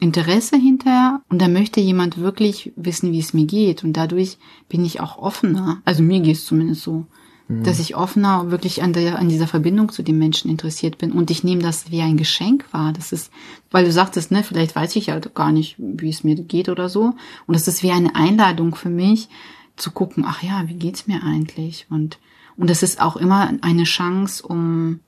Interesse 0.00 0.56
hinterher 0.56 1.22
und 1.28 1.42
da 1.42 1.48
möchte 1.48 1.80
jemand 1.80 2.18
wirklich 2.18 2.72
wissen, 2.76 3.12
wie 3.12 3.18
es 3.18 3.34
mir 3.34 3.46
geht. 3.46 3.82
Und 3.82 3.94
dadurch 3.94 4.38
bin 4.68 4.84
ich 4.84 5.00
auch 5.00 5.18
offener. 5.18 5.82
Also 5.84 6.02
mir 6.02 6.20
geht 6.20 6.36
es 6.36 6.46
zumindest 6.46 6.82
so, 6.82 7.06
dass 7.48 7.80
ich 7.80 7.96
offener 7.96 8.50
wirklich 8.50 8.82
an, 8.82 8.92
der, 8.92 9.18
an 9.18 9.30
dieser 9.30 9.46
Verbindung 9.46 9.90
zu 9.90 10.02
dem 10.02 10.18
Menschen 10.18 10.50
interessiert 10.50 10.98
bin. 10.98 11.12
Und 11.12 11.30
ich 11.30 11.44
nehme 11.44 11.62
das 11.62 11.90
wie 11.90 12.02
ein 12.02 12.18
Geschenk 12.18 12.66
wahr. 12.72 12.92
Das 12.92 13.10
ist, 13.10 13.32
weil 13.70 13.86
du 13.86 13.92
sagtest, 13.92 14.30
ne, 14.30 14.44
vielleicht 14.44 14.76
weiß 14.76 14.94
ich 14.96 15.08
halt 15.08 15.34
gar 15.34 15.50
nicht, 15.50 15.76
wie 15.78 16.10
es 16.10 16.24
mir 16.24 16.34
geht 16.34 16.68
oder 16.68 16.90
so. 16.90 17.14
Und 17.46 17.54
das 17.54 17.66
ist 17.66 17.82
wie 17.82 17.90
eine 17.90 18.14
Einladung 18.14 18.74
für 18.74 18.90
mich, 18.90 19.28
zu 19.76 19.92
gucken, 19.92 20.24
ach 20.26 20.42
ja, 20.42 20.64
wie 20.66 20.74
geht's 20.74 21.06
mir 21.06 21.22
eigentlich? 21.22 21.86
Und, 21.88 22.18
und 22.56 22.68
das 22.68 22.82
ist 22.82 23.00
auch 23.00 23.16
immer 23.16 23.50
eine 23.62 23.84
Chance, 23.84 24.46
um 24.46 25.00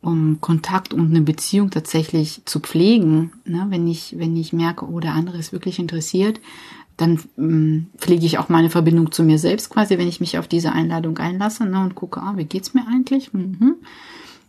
um 0.00 0.40
Kontakt 0.40 0.94
und 0.94 1.10
eine 1.10 1.22
Beziehung 1.22 1.70
tatsächlich 1.70 2.42
zu 2.44 2.60
pflegen. 2.60 3.32
Ne? 3.44 3.66
Wenn 3.68 3.88
ich, 3.88 4.16
wenn 4.18 4.36
ich 4.36 4.52
merke, 4.52 4.86
oh, 4.86 5.00
der 5.00 5.14
andere 5.14 5.38
ist 5.38 5.52
wirklich 5.52 5.78
interessiert, 5.78 6.40
dann 6.96 7.20
ähm, 7.36 7.86
pflege 7.96 8.26
ich 8.26 8.38
auch 8.38 8.48
meine 8.48 8.70
Verbindung 8.70 9.12
zu 9.12 9.22
mir 9.22 9.38
selbst 9.38 9.70
quasi, 9.70 9.98
wenn 9.98 10.08
ich 10.08 10.20
mich 10.20 10.38
auf 10.38 10.48
diese 10.48 10.72
Einladung 10.72 11.18
einlasse 11.18 11.64
ne? 11.64 11.80
und 11.80 11.94
gucke, 11.94 12.20
ah, 12.20 12.34
wie 12.36 12.44
geht's 12.44 12.74
mir 12.74 12.86
eigentlich? 12.88 13.32
Mhm. 13.32 13.76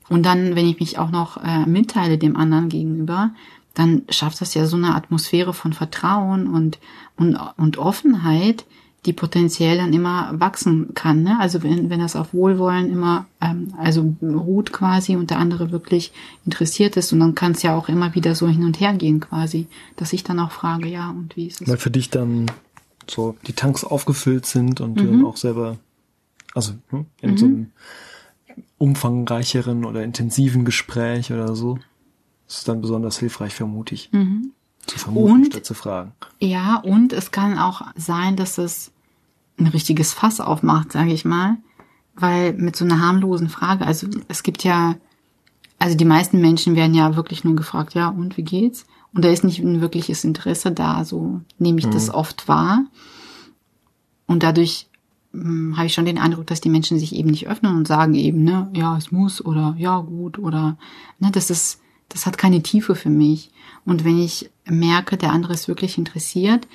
Und 0.10 0.26
dann, 0.26 0.56
wenn 0.56 0.68
ich 0.68 0.80
mich 0.80 0.98
auch 0.98 1.12
noch 1.12 1.38
äh, 1.44 1.66
mitteile 1.66 2.18
dem 2.18 2.36
anderen 2.36 2.70
gegenüber, 2.70 3.32
dann 3.76 4.02
schafft 4.10 4.42
das 4.42 4.56
ja 4.56 4.66
so 4.66 4.76
eine 4.76 4.96
Atmosphäre 4.96 5.54
von 5.54 5.74
Vertrauen 5.74 6.48
und, 6.48 6.80
und, 7.16 7.38
und 7.58 7.78
Offenheit, 7.78 8.66
die 9.06 9.14
potenziell 9.14 9.78
dann 9.78 9.94
immer 9.94 10.32
wachsen 10.40 10.94
kann. 10.94 11.24
Ne? 11.24 11.38
Also 11.40 11.64
wenn, 11.64 11.90
wenn 11.90 12.00
das 12.02 12.16
auf 12.18 12.34
Wohlwollen 12.34 12.92
immer, 12.92 13.28
ähm, 13.40 13.74
also 13.78 14.14
ruht 14.22 14.74
quasi 14.74 15.16
und 15.16 15.30
der 15.30 15.40
andere 15.40 15.72
wirklich 15.72 16.12
interessiert 16.46 16.98
ist 16.98 17.14
und 17.14 17.22
dann 17.22 17.34
kann 17.34 17.54
es 17.54 17.62
ja 17.62 17.76
auch 17.76 17.88
immer 17.88 18.14
wieder 18.14 18.36
so 18.36 18.48
hin 18.48 18.64
und 18.66 18.80
her 18.80 18.94
gehen 18.94 19.22
quasi, 19.22 19.68
dass 19.96 20.12
ich 20.12 20.24
dann 20.24 20.40
auch 20.40 20.52
frage, 20.52 20.90
ja, 20.90 21.10
und 21.12 21.38
wie 21.38 21.48
ist 21.48 21.62
es? 21.62 21.68
Weil 21.70 21.78
für 21.78 21.92
dich 21.92 22.10
dann 22.10 22.48
so 23.08 23.36
die 23.48 23.54
Tanks 23.54 23.84
aufgefüllt 23.86 24.46
sind 24.46 24.82
und 24.82 25.00
du 25.00 25.06
Mhm. 25.06 25.12
dann 25.12 25.26
auch 25.26 25.38
selber, 25.38 25.78
also 26.54 26.74
hm, 26.90 27.06
in 27.22 27.38
so 27.38 27.46
einem 27.46 27.72
umfangreicheren 28.78 29.86
oder 29.86 30.04
intensiven 30.04 30.66
Gespräch 30.66 31.32
oder 31.32 31.56
so, 31.56 31.80
ist 32.48 32.58
es 32.60 32.64
dann 32.64 32.82
besonders 32.82 33.20
hilfreich, 33.20 33.54
vermute 33.54 33.96
ich. 33.96 34.12
Mhm. 34.12 34.52
Zu 34.90 35.00
vermuten 35.00 35.32
Und- 35.32 35.46
statt 35.48 35.66
zu 35.66 35.74
fragen. 35.74 36.12
Ja, 36.40 36.78
und 36.78 37.14
es 37.14 37.32
kann 37.32 37.58
auch 37.58 37.82
sein, 37.96 38.36
dass 38.36 38.58
es 38.58 38.92
ein 39.58 39.68
richtiges 39.68 40.14
Fass 40.14 40.40
aufmacht, 40.40 40.92
sage 40.92 41.12
ich 41.12 41.26
mal, 41.26 41.58
weil 42.16 42.54
mit 42.54 42.76
so 42.76 42.86
einer 42.86 43.00
harmlosen 43.00 43.50
Frage, 43.50 43.86
also 43.86 44.08
es 44.28 44.44
gibt 44.44 44.64
ja, 44.64 44.96
also 45.80 45.96
die 45.98 46.06
meisten 46.06 46.40
Menschen 46.42 46.76
werden 46.76 46.94
ja 46.94 47.16
wirklich 47.16 47.44
nur 47.44 47.56
gefragt, 47.56 47.94
ja, 47.94 48.10
und 48.10 48.38
wie 48.38 48.44
geht's? 48.44 48.86
Und 49.14 49.26
da 49.26 49.30
ist 49.30 49.44
nicht 49.44 49.60
ein 49.60 49.82
wirkliches 49.82 50.24
Interesse 50.24 50.72
da, 50.72 51.04
so 51.04 51.42
nehme 51.58 51.80
ich 51.80 51.88
das 51.88 52.10
oft 52.10 52.48
wahr. 52.48 52.86
Und 54.28 54.44
dadurch 54.44 54.88
hm, 55.32 55.76
habe 55.78 55.88
ich 55.88 55.94
schon 55.94 56.06
den 56.06 56.18
Eindruck, 56.18 56.48
dass 56.48 56.62
die 56.62 56.70
Menschen 56.70 57.00
sich 57.00 57.16
eben 57.16 57.30
nicht 57.30 57.48
öffnen 57.48 57.76
und 57.76 57.88
sagen 57.88 58.14
eben, 58.14 58.44
ne, 58.44 58.70
ja, 58.74 58.98
es 58.98 59.12
muss 59.12 59.44
oder 59.44 59.76
ja, 59.78 60.00
gut 60.00 60.40
oder, 60.40 60.78
ne, 61.20 61.32
das 61.32 61.50
ist, 61.50 61.82
das 62.10 62.26
hat 62.26 62.38
keine 62.38 62.62
Tiefe 62.62 62.96
für 62.96 63.10
mich. 63.10 63.52
Und 63.86 64.04
wenn 64.04 64.20
ich 64.20 64.50
merke, 64.66 65.18
der 65.18 65.32
andere 65.32 65.54
ist 65.54 65.68
wirklich 65.68 65.98
interessiert, 65.98 66.68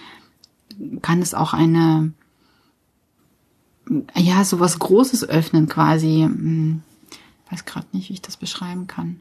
kann 1.03 1.21
es 1.23 1.35
auch 1.35 1.53
eine, 1.53 2.12
ja, 4.17 4.45
so 4.45 4.61
was 4.61 4.79
Großes 4.79 5.29
öffnen 5.29 5.69
quasi. 5.69 6.23
Hm, 6.23 6.83
weiß 7.50 7.64
gerade 7.64 7.87
nicht, 7.93 8.09
wie 8.09 8.14
ich 8.14 8.23
das 8.23 8.37
beschreiben 8.37 8.87
kann. 8.87 9.21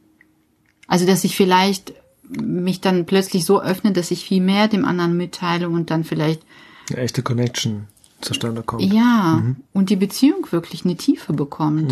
Also, 0.87 1.05
dass 1.05 1.23
ich 1.23 1.35
vielleicht 1.35 1.93
mich 2.29 2.81
dann 2.81 3.05
plötzlich 3.05 3.45
so 3.45 3.61
öffne, 3.61 3.91
dass 3.91 4.11
ich 4.11 4.25
viel 4.25 4.41
mehr 4.41 4.67
dem 4.67 4.85
anderen 4.85 5.17
mitteile 5.17 5.69
und 5.69 5.91
dann 5.91 6.03
vielleicht 6.03 6.41
Eine 6.89 6.99
echte 6.99 7.21
Connection 7.21 7.87
zustande 8.21 8.63
kommt. 8.63 8.81
ja, 8.81 9.43
und 9.73 9.89
die 9.89 9.95
Beziehung 9.97 10.47
wirklich 10.51 10.85
eine 10.85 10.95
Tiefe 10.95 11.33
bekommt. 11.33 11.91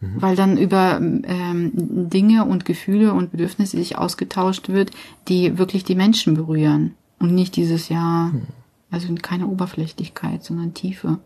Weil 0.00 0.34
dann 0.34 0.56
über 0.56 0.98
ähm, 0.98 1.72
Dinge 1.74 2.46
und 2.46 2.64
Gefühle 2.64 3.12
und 3.12 3.32
Bedürfnisse 3.32 3.76
sich 3.76 3.98
ausgetauscht 3.98 4.70
wird, 4.70 4.92
die 5.28 5.58
wirklich 5.58 5.84
die 5.84 5.94
Menschen 5.94 6.34
berühren. 6.34 6.94
Und 7.18 7.34
nicht 7.34 7.54
dieses 7.56 7.90
Ja, 7.90 8.32
also 8.90 9.14
keine 9.20 9.46
Oberflächlichkeit, 9.46 10.42
sondern 10.42 10.72
Tiefe. 10.72 11.18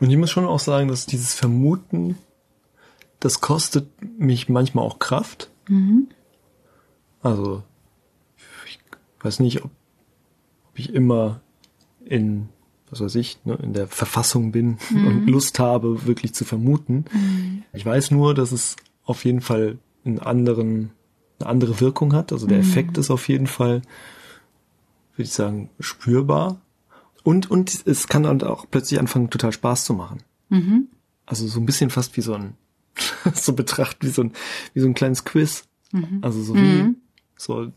Und 0.00 0.10
ich 0.10 0.16
muss 0.16 0.30
schon 0.30 0.46
auch 0.46 0.60
sagen, 0.60 0.88
dass 0.88 1.04
dieses 1.04 1.34
Vermuten, 1.34 2.16
das 3.20 3.42
kostet 3.42 3.88
mich 4.18 4.48
manchmal 4.48 4.84
auch 4.84 4.98
Kraft. 4.98 5.50
Also, 7.22 7.62
ich 8.66 8.80
weiß 9.20 9.40
nicht, 9.40 9.62
ob, 9.62 9.70
ob 10.70 10.78
ich 10.78 10.94
immer 10.94 11.40
in, 12.04 12.48
was 12.92 13.00
weiß 13.00 13.14
ich, 13.16 13.38
ne, 13.44 13.58
in 13.62 13.72
der 13.72 13.88
Verfassung 13.88 14.52
bin 14.52 14.76
und 14.90 15.26
Lust 15.26 15.58
habe, 15.58 16.06
wirklich 16.06 16.34
zu 16.34 16.44
vermuten. 16.44 17.06
Ich 17.72 17.84
weiß 17.84 18.10
nur, 18.10 18.34
dass 18.34 18.52
es 18.52 18.76
auf 19.04 19.24
jeden 19.24 19.40
Fall 19.40 19.78
einen 20.04 20.18
anderen, 20.18 20.90
eine 21.40 21.48
andere 21.48 21.80
Wirkung 21.80 22.12
hat. 22.12 22.32
Also 22.32 22.46
der 22.46 22.58
Effekt 22.58 22.98
ist 22.98 23.10
auf 23.10 23.28
jeden 23.28 23.46
Fall, 23.46 23.80
würde 25.16 25.24
ich 25.24 25.32
sagen, 25.32 25.70
spürbar. 25.80 26.60
Und, 27.24 27.50
und 27.50 27.86
es 27.86 28.08
kann 28.08 28.24
dann 28.24 28.42
auch 28.42 28.66
plötzlich 28.70 29.00
anfangen, 29.00 29.30
total 29.30 29.52
Spaß 29.52 29.84
zu 29.84 29.94
machen. 29.94 30.22
Also 31.24 31.46
so 31.46 31.60
ein 31.60 31.66
bisschen 31.66 31.88
fast 31.88 32.16
wie 32.18 32.20
so 32.20 32.34
ein, 32.34 32.54
so 33.34 33.54
betrachtet 33.54 34.04
wie 34.04 34.12
so 34.12 34.22
ein, 34.22 34.32
wie 34.74 34.80
so 34.80 34.86
ein 34.86 34.94
kleines 34.94 35.24
Quiz. 35.24 35.64
Also 36.20 36.42
so 36.42 36.54
wie, 36.54 36.94
so, 37.36 37.72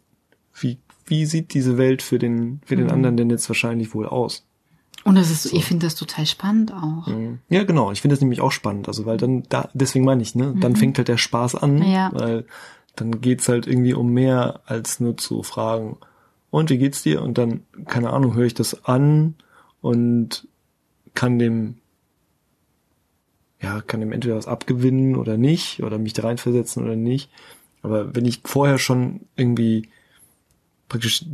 wie, 0.60 0.78
wie 1.06 1.26
sieht 1.26 1.54
diese 1.54 1.78
Welt 1.78 2.02
für 2.02 2.20
den, 2.20 2.60
für 2.66 2.76
den 2.76 2.92
anderen 2.92 3.16
denn 3.16 3.30
jetzt 3.30 3.48
wahrscheinlich 3.50 3.94
wohl 3.94 4.08
aus? 4.08 4.46
Und 5.06 5.16
das 5.16 5.32
ist, 5.32 5.54
ich 5.54 5.64
finde 5.66 5.86
das 5.86 5.96
total 5.96 6.26
spannend 6.26 6.74
auch. 6.74 7.08
Ja, 7.48 7.64
genau. 7.64 7.92
Ich 7.92 8.02
finde 8.02 8.16
das 8.16 8.22
nämlich 8.22 8.42
auch 8.42 8.52
spannend. 8.52 8.88
Also, 8.90 9.06
weil 9.06 9.18
dann 9.18 9.44
da, 9.50 9.70
deswegen 9.74 10.04
meine 10.04 10.22
ich, 10.22 10.36
ne, 10.36 10.56
dann 10.60 10.76
fängt 10.76 10.98
halt 10.98 11.08
der 11.08 11.18
Spaß 11.18 11.56
an, 11.56 11.82
Ja. 11.82 12.12
weil 12.14 12.46
dann 12.98 13.22
geht's 13.22 13.48
halt 13.48 13.68
irgendwie 13.68 13.94
um 13.94 14.10
mehr 14.12 14.62
als 14.66 15.00
nur 15.00 15.16
zu 15.16 15.44
fragen, 15.44 15.98
und 16.50 16.70
wie 16.70 16.78
geht's 16.78 17.04
dir? 17.04 17.22
Und 17.22 17.38
dann, 17.38 17.64
keine 17.86 18.12
Ahnung, 18.12 18.34
höre 18.34 18.46
ich 18.46 18.54
das 18.54 18.86
an 18.86 19.36
und 19.82 20.48
kann 21.14 21.38
dem, 21.38 21.76
ja, 23.62 23.82
kann 23.82 24.00
dem 24.00 24.12
entweder 24.14 24.38
was 24.38 24.48
abgewinnen 24.48 25.16
oder 25.18 25.38
nicht, 25.38 25.84
oder 25.84 25.98
mich 25.98 26.14
da 26.14 26.24
reinversetzen 26.24 26.84
oder 26.84 26.96
nicht. 26.96 27.30
Aber 27.82 28.16
wenn 28.16 28.26
ich 28.26 28.42
vorher 28.46 28.78
schon 28.80 29.22
irgendwie 29.36 29.90
praktisch 30.88 31.26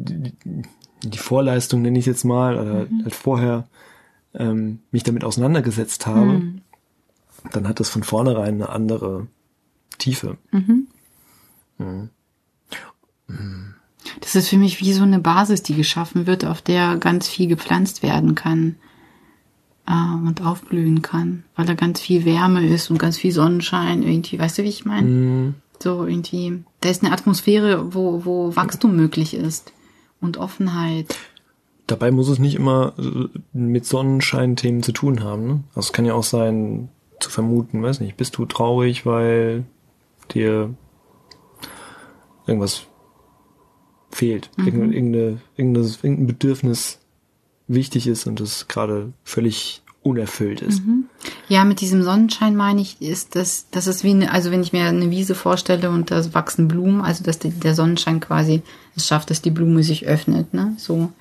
die, 1.03 1.17
Vorleistung 1.17 1.81
nenne 1.81 1.99
ich 1.99 2.05
jetzt 2.05 2.23
mal, 2.23 2.57
oder 2.57 2.87
halt 3.03 3.15
vorher 3.15 3.67
ähm, 4.33 4.79
mich 4.91 5.03
damit 5.03 5.23
auseinandergesetzt 5.23 6.05
habe, 6.07 6.41
dann 7.51 7.67
hat 7.67 7.79
das 7.79 7.89
von 7.89 8.03
vornherein 8.03 8.55
eine 8.55 8.69
andere 8.69 9.27
Tiefe. 9.97 10.37
Das 14.19 14.35
ist 14.35 14.49
für 14.49 14.57
mich 14.57 14.79
wie 14.79 14.93
so 14.93 15.03
eine 15.03 15.19
Basis, 15.19 15.63
die 15.63 15.75
geschaffen 15.75 16.27
wird, 16.27 16.45
auf 16.45 16.61
der 16.61 16.97
ganz 16.97 17.27
viel 17.27 17.47
gepflanzt 17.47 18.03
werden 18.03 18.35
kann 18.35 18.75
äh, 19.87 20.27
und 20.27 20.41
aufblühen 20.41 21.01
kann, 21.01 21.43
weil 21.55 21.65
da 21.65 21.73
ganz 21.73 21.99
viel 21.99 22.25
Wärme 22.25 22.67
ist 22.67 22.89
und 22.89 22.97
ganz 22.97 23.17
viel 23.17 23.31
Sonnenschein 23.31 24.03
irgendwie. 24.03 24.39
Weißt 24.39 24.57
du, 24.57 24.63
wie 24.63 24.69
ich 24.69 24.85
meine? 24.85 25.07
Mhm. 25.07 25.55
So 25.79 26.05
irgendwie, 26.05 26.63
da 26.81 26.89
ist 26.89 27.03
eine 27.03 27.13
Atmosphäre, 27.13 27.93
wo, 27.93 28.25
wo 28.25 28.55
Wachstum 28.55 28.95
möglich 28.95 29.33
ist 29.33 29.73
und 30.21 30.37
Offenheit. 30.37 31.17
Dabei 31.87 32.11
muss 32.11 32.29
es 32.29 32.39
nicht 32.39 32.55
immer 32.55 32.93
äh, 32.97 33.27
mit 33.53 33.85
Sonnenscheinthemen 33.85 34.83
zu 34.83 34.93
tun 34.93 35.23
haben. 35.23 35.47
Ne? 35.47 35.63
Also 35.69 35.87
es 35.87 35.93
kann 35.93 36.05
ja 36.05 36.13
auch 36.13 36.23
sein, 36.23 36.89
zu 37.19 37.29
vermuten, 37.29 37.83
weiß 37.83 37.99
nicht, 37.99 38.17
bist 38.17 38.37
du 38.37 38.45
traurig, 38.45 39.05
weil 39.05 39.63
dir 40.31 40.73
irgendwas 42.47 42.87
fehlt, 44.11 44.49
irgendeine, 44.57 44.93
irgendeine, 44.93 45.41
irgendeine, 45.55 45.87
irgendein 46.01 46.27
Bedürfnis 46.27 46.99
wichtig 47.67 48.07
ist 48.07 48.27
und 48.27 48.41
es 48.41 48.67
gerade 48.67 49.13
völlig 49.23 49.83
unerfüllt 50.03 50.61
ist. 50.61 50.81
Ja, 51.47 51.63
mit 51.63 51.79
diesem 51.81 52.01
Sonnenschein 52.01 52.55
meine 52.55 52.81
ich, 52.81 53.01
ist 53.01 53.35
das, 53.35 53.67
das 53.69 53.87
ist 53.87 54.03
wie 54.03 54.11
eine, 54.11 54.31
also 54.31 54.49
wenn 54.49 54.63
ich 54.63 54.73
mir 54.73 54.85
eine 54.85 55.11
Wiese 55.11 55.35
vorstelle 55.35 55.89
und 55.91 56.09
da 56.09 56.33
wachsen 56.33 56.67
Blumen, 56.67 57.01
also 57.01 57.23
dass 57.23 57.37
die, 57.39 57.51
der 57.51 57.75
Sonnenschein 57.75 58.19
quasi 58.19 58.63
es 58.95 59.07
schafft, 59.07 59.29
dass 59.29 59.41
die 59.41 59.51
Blume 59.51 59.83
sich 59.83 60.07
öffnet, 60.07 60.53
ne? 60.53 60.73
So, 60.77 61.11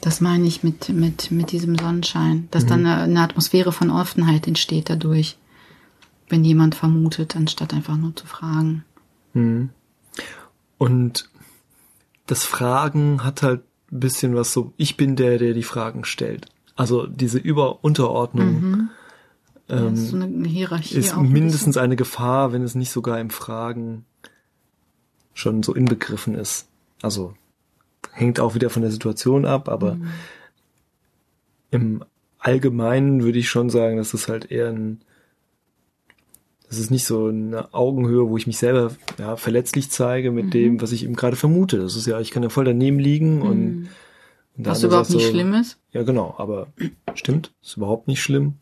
das 0.00 0.22
meine 0.22 0.46
ich 0.46 0.62
mit, 0.62 0.88
mit, 0.88 1.30
mit 1.30 1.52
diesem 1.52 1.76
Sonnenschein, 1.76 2.48
dass 2.50 2.64
dann 2.64 2.86
eine, 2.86 3.02
eine 3.02 3.20
Atmosphäre 3.20 3.72
von 3.72 3.90
Offenheit 3.90 4.46
entsteht 4.46 4.88
dadurch, 4.88 5.36
wenn 6.30 6.42
jemand 6.42 6.74
vermutet, 6.74 7.36
anstatt 7.36 7.74
einfach 7.74 7.96
nur 7.96 8.16
zu 8.16 8.26
fragen. 8.26 8.84
Und 10.78 11.28
das 12.26 12.44
Fragen 12.44 13.22
hat 13.22 13.42
halt 13.42 13.62
ein 13.92 14.00
bisschen 14.00 14.34
was 14.34 14.52
so, 14.52 14.72
ich 14.78 14.96
bin 14.96 15.16
der, 15.16 15.36
der 15.36 15.52
die 15.52 15.62
Fragen 15.62 16.04
stellt. 16.04 16.46
Also 16.80 17.06
diese 17.06 17.36
Über-Unterordnung 17.36 18.88
Das 19.66 19.98
ist 19.98 20.08
so 20.08 20.16
eine 20.16 20.48
Hierarchie 20.48 20.96
ist 20.96 21.12
auch 21.12 21.18
ein 21.18 21.30
mindestens 21.30 21.76
eine 21.76 21.94
Gefahr, 21.94 22.54
wenn 22.54 22.62
es 22.62 22.74
nicht 22.74 22.90
sogar 22.90 23.20
im 23.20 23.28
Fragen 23.28 24.06
schon 25.34 25.62
so 25.62 25.74
inbegriffen 25.74 26.34
ist. 26.34 26.68
Also 27.02 27.34
hängt 28.12 28.40
auch 28.40 28.54
wieder 28.54 28.70
von 28.70 28.80
der 28.80 28.90
Situation 28.90 29.44
ab, 29.44 29.68
aber 29.68 29.98
im 31.70 32.02
Allgemeinen 32.38 33.24
würde 33.24 33.40
ich 33.40 33.50
schon 33.50 33.68
sagen, 33.68 33.98
dass 33.98 34.14
es 34.14 34.28
halt 34.28 34.50
eher 34.50 34.70
ein 34.70 35.02
das 36.66 36.78
ist 36.78 36.90
nicht 36.90 37.04
so 37.04 37.26
eine 37.26 37.74
Augenhöhe, 37.74 38.26
wo 38.30 38.38
ich 38.38 38.46
mich 38.46 38.56
selber 38.56 38.92
ja, 39.18 39.36
verletzlich 39.36 39.90
zeige 39.90 40.30
mit 40.30 40.54
dem, 40.54 40.80
was 40.80 40.92
ich 40.92 41.04
eben 41.04 41.16
gerade 41.16 41.36
vermute. 41.36 41.76
Das 41.76 41.94
ist 41.94 42.06
ja, 42.06 42.20
ich 42.20 42.30
kann 42.30 42.42
ja 42.42 42.48
voll 42.48 42.64
daneben 42.64 42.98
liegen 42.98 43.42
und, 43.42 43.82
der 43.84 43.90
Was 44.64 44.82
überhaupt 44.82 45.06
sagt 45.06 45.16
nicht 45.16 45.26
so, 45.26 45.30
schlimm 45.32 45.54
ist, 45.54 45.78
Ja, 45.92 46.02
genau, 46.02 46.34
aber 46.38 46.68
stimmt, 47.14 47.52
ist 47.62 47.76
überhaupt 47.76 48.08
nicht 48.08 48.22
schlimm. 48.22 48.54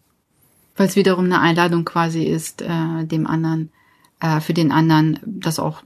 weil 0.77 0.87
es 0.89 0.97
wiederum 0.97 1.25
eine 1.27 1.41
Einladung 1.41 1.85
quasi 1.85 2.23
ist, 2.25 2.63
äh, 2.63 3.05
dem 3.05 3.27
anderen, 3.27 3.71
äh, 4.21 4.41
für 4.41 4.55
den 4.55 4.71
anderen, 4.73 5.19
das 5.25 5.59
auch, 5.59 5.83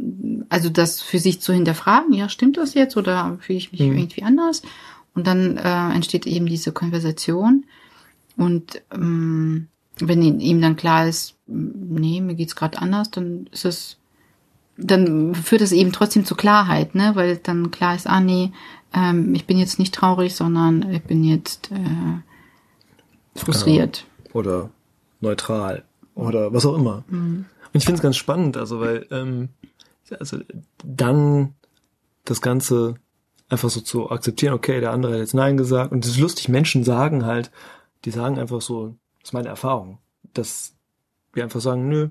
also 0.48 0.68
das 0.70 1.00
für 1.02 1.18
sich 1.18 1.40
zu 1.40 1.52
hinterfragen, 1.52 2.12
ja, 2.12 2.28
stimmt 2.28 2.56
das 2.56 2.74
jetzt 2.74 2.96
oder 2.96 3.38
fühle 3.40 3.58
ich 3.58 3.72
mich 3.72 3.80
irgendwie 3.80 4.22
anders? 4.22 4.62
Und 5.14 5.26
dann 5.26 5.56
äh, 5.58 5.90
entsteht 5.94 6.26
eben 6.26 6.46
diese 6.46 6.72
Konversation 6.72 7.64
und 8.36 8.82
ähm, 8.92 9.68
wenn 9.98 10.22
ihm 10.22 10.40
ihm 10.40 10.60
dann 10.62 10.76
klar 10.76 11.06
ist, 11.06 11.34
nee, 11.46 12.20
mir 12.22 12.34
geht's 12.34 12.56
gerade 12.56 12.78
anders, 12.80 13.10
dann 13.10 13.46
ist 13.52 13.66
es, 13.66 13.98
dann 14.82 15.34
führt 15.34 15.62
es 15.62 15.72
eben 15.72 15.92
trotzdem 15.92 16.24
zu 16.24 16.34
Klarheit, 16.34 16.94
ne, 16.94 17.12
weil 17.14 17.36
dann 17.36 17.70
klar 17.70 17.94
ist, 17.94 18.06
ah 18.06 18.20
nee, 18.20 18.52
ähm, 18.94 19.34
ich 19.34 19.46
bin 19.46 19.58
jetzt 19.58 19.78
nicht 19.78 19.94
traurig, 19.94 20.34
sondern 20.34 20.90
ich 20.92 21.02
bin 21.02 21.24
jetzt 21.24 21.70
äh, 21.70 23.38
frustriert. 23.38 24.04
oder 24.32 24.70
neutral. 25.20 25.84
Oder 26.14 26.52
was 26.52 26.66
auch 26.66 26.74
immer. 26.74 27.04
Und 27.08 27.46
ich 27.72 27.84
finde 27.84 27.96
es 27.96 28.02
ganz 28.02 28.16
spannend, 28.16 28.58
also 28.58 28.80
weil 28.80 29.06
ähm, 29.10 29.48
also 30.20 30.38
dann 30.84 31.54
das 32.24 32.42
Ganze 32.42 32.96
einfach 33.48 33.70
so 33.70 33.80
zu 33.80 34.10
akzeptieren, 34.10 34.54
okay, 34.54 34.80
der 34.80 34.92
andere 34.92 35.14
hat 35.14 35.20
jetzt 35.20 35.34
Nein 35.34 35.56
gesagt. 35.56 35.92
Und 35.92 36.04
es 36.04 36.12
ist 36.12 36.18
lustig, 36.18 36.48
Menschen 36.48 36.84
sagen 36.84 37.24
halt, 37.24 37.50
die 38.04 38.10
sagen 38.10 38.38
einfach 38.38 38.60
so, 38.60 38.94
das 39.20 39.30
ist 39.30 39.32
meine 39.32 39.48
Erfahrung, 39.48 39.98
dass 40.34 40.74
wir 41.32 41.44
einfach 41.44 41.60
sagen, 41.60 41.88
nö, 41.88 42.10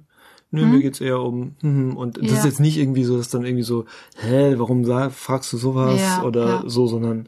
nö, 0.52 0.62
Hm? 0.62 0.72
mir 0.72 0.82
geht's 0.82 1.02
eher 1.02 1.20
um, 1.22 1.56
hm, 1.62 1.98
und 1.98 2.18
das 2.18 2.32
Ja. 2.32 2.38
ist 2.38 2.46
jetzt 2.46 2.60
nicht 2.60 2.78
irgendwie 2.78 3.04
so, 3.04 3.18
dass 3.18 3.30
dann 3.30 3.44
irgendwie 3.46 3.64
so, 3.64 3.86
hä, 4.18 4.54
warum 4.58 4.86
sag, 4.86 5.12
fragst 5.14 5.52
du 5.54 5.58
sowas 5.58 6.00
Ja, 6.00 6.24
oder 6.24 6.46
ja. 6.48 6.64
so, 6.66 6.88
sondern 6.88 7.28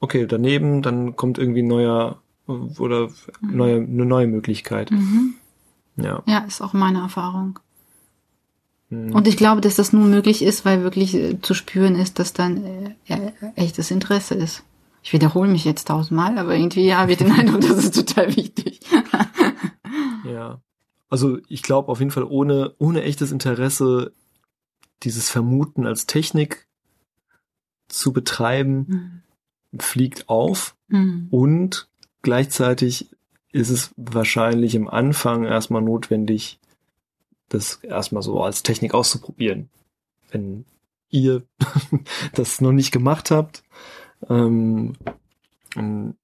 okay, 0.00 0.26
daneben, 0.26 0.82
dann 0.82 1.16
kommt 1.16 1.38
irgendwie 1.38 1.62
ein 1.62 1.68
neuer 1.68 2.20
oder 2.78 3.08
neue, 3.40 3.76
eine 3.76 4.06
neue 4.06 4.26
Möglichkeit. 4.28 4.90
Mhm. 4.92 5.34
Ja. 5.96 6.22
Ja, 6.26 6.38
ist 6.40 6.60
auch 6.60 6.72
meine 6.74 7.00
Erfahrung. 7.00 7.58
Mhm. 8.90 9.12
Und 9.14 9.26
ich 9.26 9.36
glaube, 9.36 9.60
dass 9.60 9.74
das 9.76 9.92
nur 9.92 10.04
möglich 10.06 10.42
ist, 10.42 10.64
weil 10.64 10.82
wirklich 10.82 11.14
äh, 11.14 11.40
zu 11.40 11.54
spüren 11.54 11.96
ist, 11.96 12.18
dass 12.20 12.32
dann 12.34 12.64
äh, 12.64 12.94
ja, 13.06 13.18
echtes 13.56 13.90
Interesse 13.90 14.34
ist. 14.34 14.62
Ich 15.02 15.12
wiederhole 15.12 15.50
mich 15.50 15.64
jetzt 15.64 15.88
tausendmal, 15.88 16.38
aber 16.38 16.54
irgendwie 16.54 16.94
habe 16.94 17.12
ich 17.12 17.18
den 17.18 17.32
Eindruck, 17.38 17.62
das 17.62 17.78
ist 17.84 17.94
total 17.94 18.36
wichtig. 18.36 18.80
Ja. 20.24 20.60
Also 21.16 21.38
ich 21.48 21.62
glaube 21.62 21.88
auf 21.90 22.00
jeden 22.00 22.10
Fall 22.10 22.24
ohne, 22.24 22.74
ohne 22.76 23.00
echtes 23.02 23.32
Interesse 23.32 24.12
dieses 25.02 25.30
Vermuten 25.30 25.86
als 25.86 26.04
Technik 26.04 26.66
zu 27.88 28.12
betreiben, 28.12 29.22
fliegt 29.78 30.28
auf 30.28 30.76
Mhm. 30.88 31.28
und 31.30 31.88
gleichzeitig 32.20 33.08
ist 33.50 33.70
es 33.70 33.92
wahrscheinlich 33.96 34.74
im 34.74 34.88
Anfang 34.88 35.44
erstmal 35.44 35.80
notwendig, 35.80 36.58
das 37.48 37.76
erstmal 37.76 38.22
so 38.22 38.42
als 38.42 38.62
Technik 38.62 38.92
auszuprobieren. 38.92 39.70
Wenn 40.30 40.66
ihr 41.08 41.44
das 42.34 42.60
noch 42.60 42.72
nicht 42.72 42.92
gemacht 42.92 43.30
habt, 43.30 43.62
ähm, 44.28 44.96
und 45.76 46.16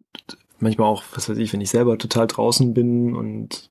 manchmal 0.60 0.88
auch, 0.88 1.02
was 1.14 1.30
weiß 1.30 1.38
ich, 1.38 1.50
wenn 1.54 1.62
ich 1.62 1.70
selber 1.70 1.96
total 1.96 2.26
draußen 2.26 2.74
bin 2.74 3.16
und 3.16 3.70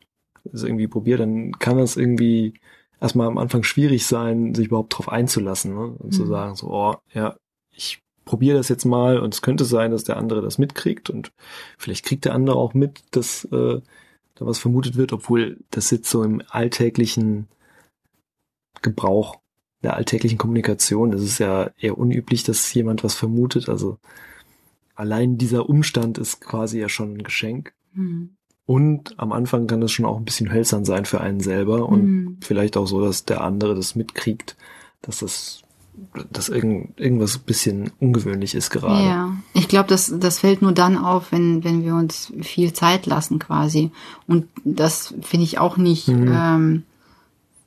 es 0.52 0.64
irgendwie 0.64 0.88
probiere, 0.88 1.20
dann 1.20 1.54
kann 1.60 1.78
das 1.78 1.98
irgendwie 1.98 2.54
erstmal 3.00 3.28
am 3.28 3.38
Anfang 3.38 3.64
schwierig 3.64 4.06
sein, 4.06 4.54
sich 4.56 4.68
überhaupt 4.68 4.98
drauf 4.98 5.10
einzulassen 5.10 5.74
ne? 5.74 5.96
und 5.98 6.14
zu 6.14 6.24
Mhm. 6.24 6.28
sagen, 6.28 6.56
so, 6.56 6.68
oh, 6.72 6.96
ja, 7.14 7.36
ich 7.72 8.02
probiere 8.26 8.58
das 8.58 8.70
jetzt 8.70 8.86
mal 8.86 9.20
und 9.20 9.34
es 9.34 9.42
könnte 9.42 9.66
sein, 9.66 9.92
dass 9.92 10.04
der 10.04 10.18
andere 10.18 10.42
das 10.42 10.58
mitkriegt 10.58 11.10
und 11.10 11.32
vielleicht 11.78 12.06
kriegt 12.06 12.26
der 12.26 12.34
andere 12.36 12.56
auch 12.56 12.74
mit, 12.74 13.04
dass 13.12 13.46
äh, 13.46 13.82
da 14.36 14.46
was 14.46 14.60
vermutet 14.60 14.96
wird, 14.96 15.14
obwohl 15.14 15.58
das 15.72 15.90
jetzt 15.92 16.10
so 16.10 16.24
im 16.24 16.42
alltäglichen 16.50 17.48
Gebrauch, 18.82 19.38
der 19.84 19.96
alltäglichen 19.96 20.38
Kommunikation, 20.38 21.12
das 21.12 21.22
ist 21.22 21.40
ja 21.40 21.72
eher 21.80 21.98
unüblich, 21.98 22.44
dass 22.44 22.72
jemand 22.74 23.04
was 23.04 23.16
vermutet, 23.16 23.68
also 23.68 23.98
allein 24.96 25.38
dieser 25.38 25.68
Umstand 25.68 26.20
ist 26.20 26.42
quasi 26.42 26.80
ja 26.80 26.88
schon 26.90 27.14
ein 27.16 27.24
Geschenk. 27.24 27.74
Mhm. 27.94 28.36
Und 28.72 29.20
am 29.20 29.34
Anfang 29.34 29.68
kann 29.68 29.82
das 29.82 29.92
schon 29.92 30.06
auch 30.06 30.16
ein 30.18 30.24
bisschen 30.24 30.52
hölzern 30.52 30.86
sein 30.86 31.04
für 31.06 31.20
einen 31.20 31.42
selber 31.42 31.90
und 31.90 32.04
Mhm. 32.04 32.38
vielleicht 32.42 32.78
auch 32.78 32.88
so, 32.88 33.02
dass 33.04 33.26
der 33.26 33.42
andere 33.42 33.76
das 33.76 33.96
mitkriegt, 33.96 34.56
dass 35.02 35.20
das, 35.20 35.62
dass 36.32 36.48
irgend, 36.48 36.98
irgendwas 36.98 37.36
ein 37.36 37.44
bisschen 37.46 37.92
ungewöhnlich 38.00 38.56
ist 38.56 38.70
gerade. 38.70 39.04
Ja, 39.06 39.36
ich 39.54 39.68
glaube, 39.68 39.90
das, 39.90 40.14
das 40.18 40.40
fällt 40.40 40.62
nur 40.62 40.72
dann 40.72 40.98
auf, 40.98 41.32
wenn, 41.34 41.66
wenn 41.66 41.84
wir 41.84 41.96
uns 41.96 42.32
viel 42.42 42.72
Zeit 42.72 43.06
lassen 43.08 43.40
quasi. 43.40 43.92
Und 44.26 44.46
das 44.64 45.14
finde 45.22 45.44
ich 45.44 45.60
auch 45.60 45.76
nicht, 45.76 46.08
Mhm. 46.08 46.32
ähm, 46.32 46.84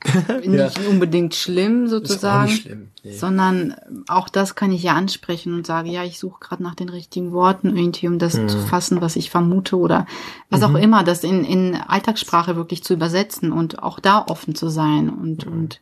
nicht 0.46 0.78
unbedingt 0.86 1.34
schlimm 1.34 1.84
auch 1.86 1.90
sozusagen. 1.90 2.48
schlimm. 2.50 2.88
Nee. 3.02 3.16
sondern 3.16 3.74
auch 4.08 4.28
das 4.28 4.54
kann 4.54 4.72
ich 4.72 4.82
ja 4.82 4.94
ansprechen 4.94 5.52
und 5.54 5.66
sage, 5.66 5.90
ja, 5.90 6.04
ich 6.04 6.18
suche 6.18 6.40
gerade 6.40 6.62
nach 6.62 6.74
den 6.74 6.88
richtigen 6.88 7.32
Worten 7.32 7.76
irgendwie, 7.76 8.08
um 8.08 8.18
das 8.18 8.34
Mhm. 8.34 8.48
zu 8.48 8.58
fassen, 8.58 9.00
was 9.00 9.16
ich 9.16 9.30
vermute 9.30 9.76
oder 9.76 10.06
was 10.50 10.62
auch 10.62 10.70
Mhm. 10.70 10.76
immer, 10.76 11.04
das 11.04 11.22
in, 11.24 11.44
in 11.44 11.74
Alltagssprache 11.74 12.56
wirklich 12.56 12.82
zu 12.82 12.94
übersetzen 12.94 13.52
und 13.52 13.82
auch 13.82 14.00
da 14.00 14.24
offen 14.26 14.54
zu 14.54 14.68
sein 14.68 15.10
und, 15.10 15.46
Mhm. 15.46 15.52
und 15.52 15.80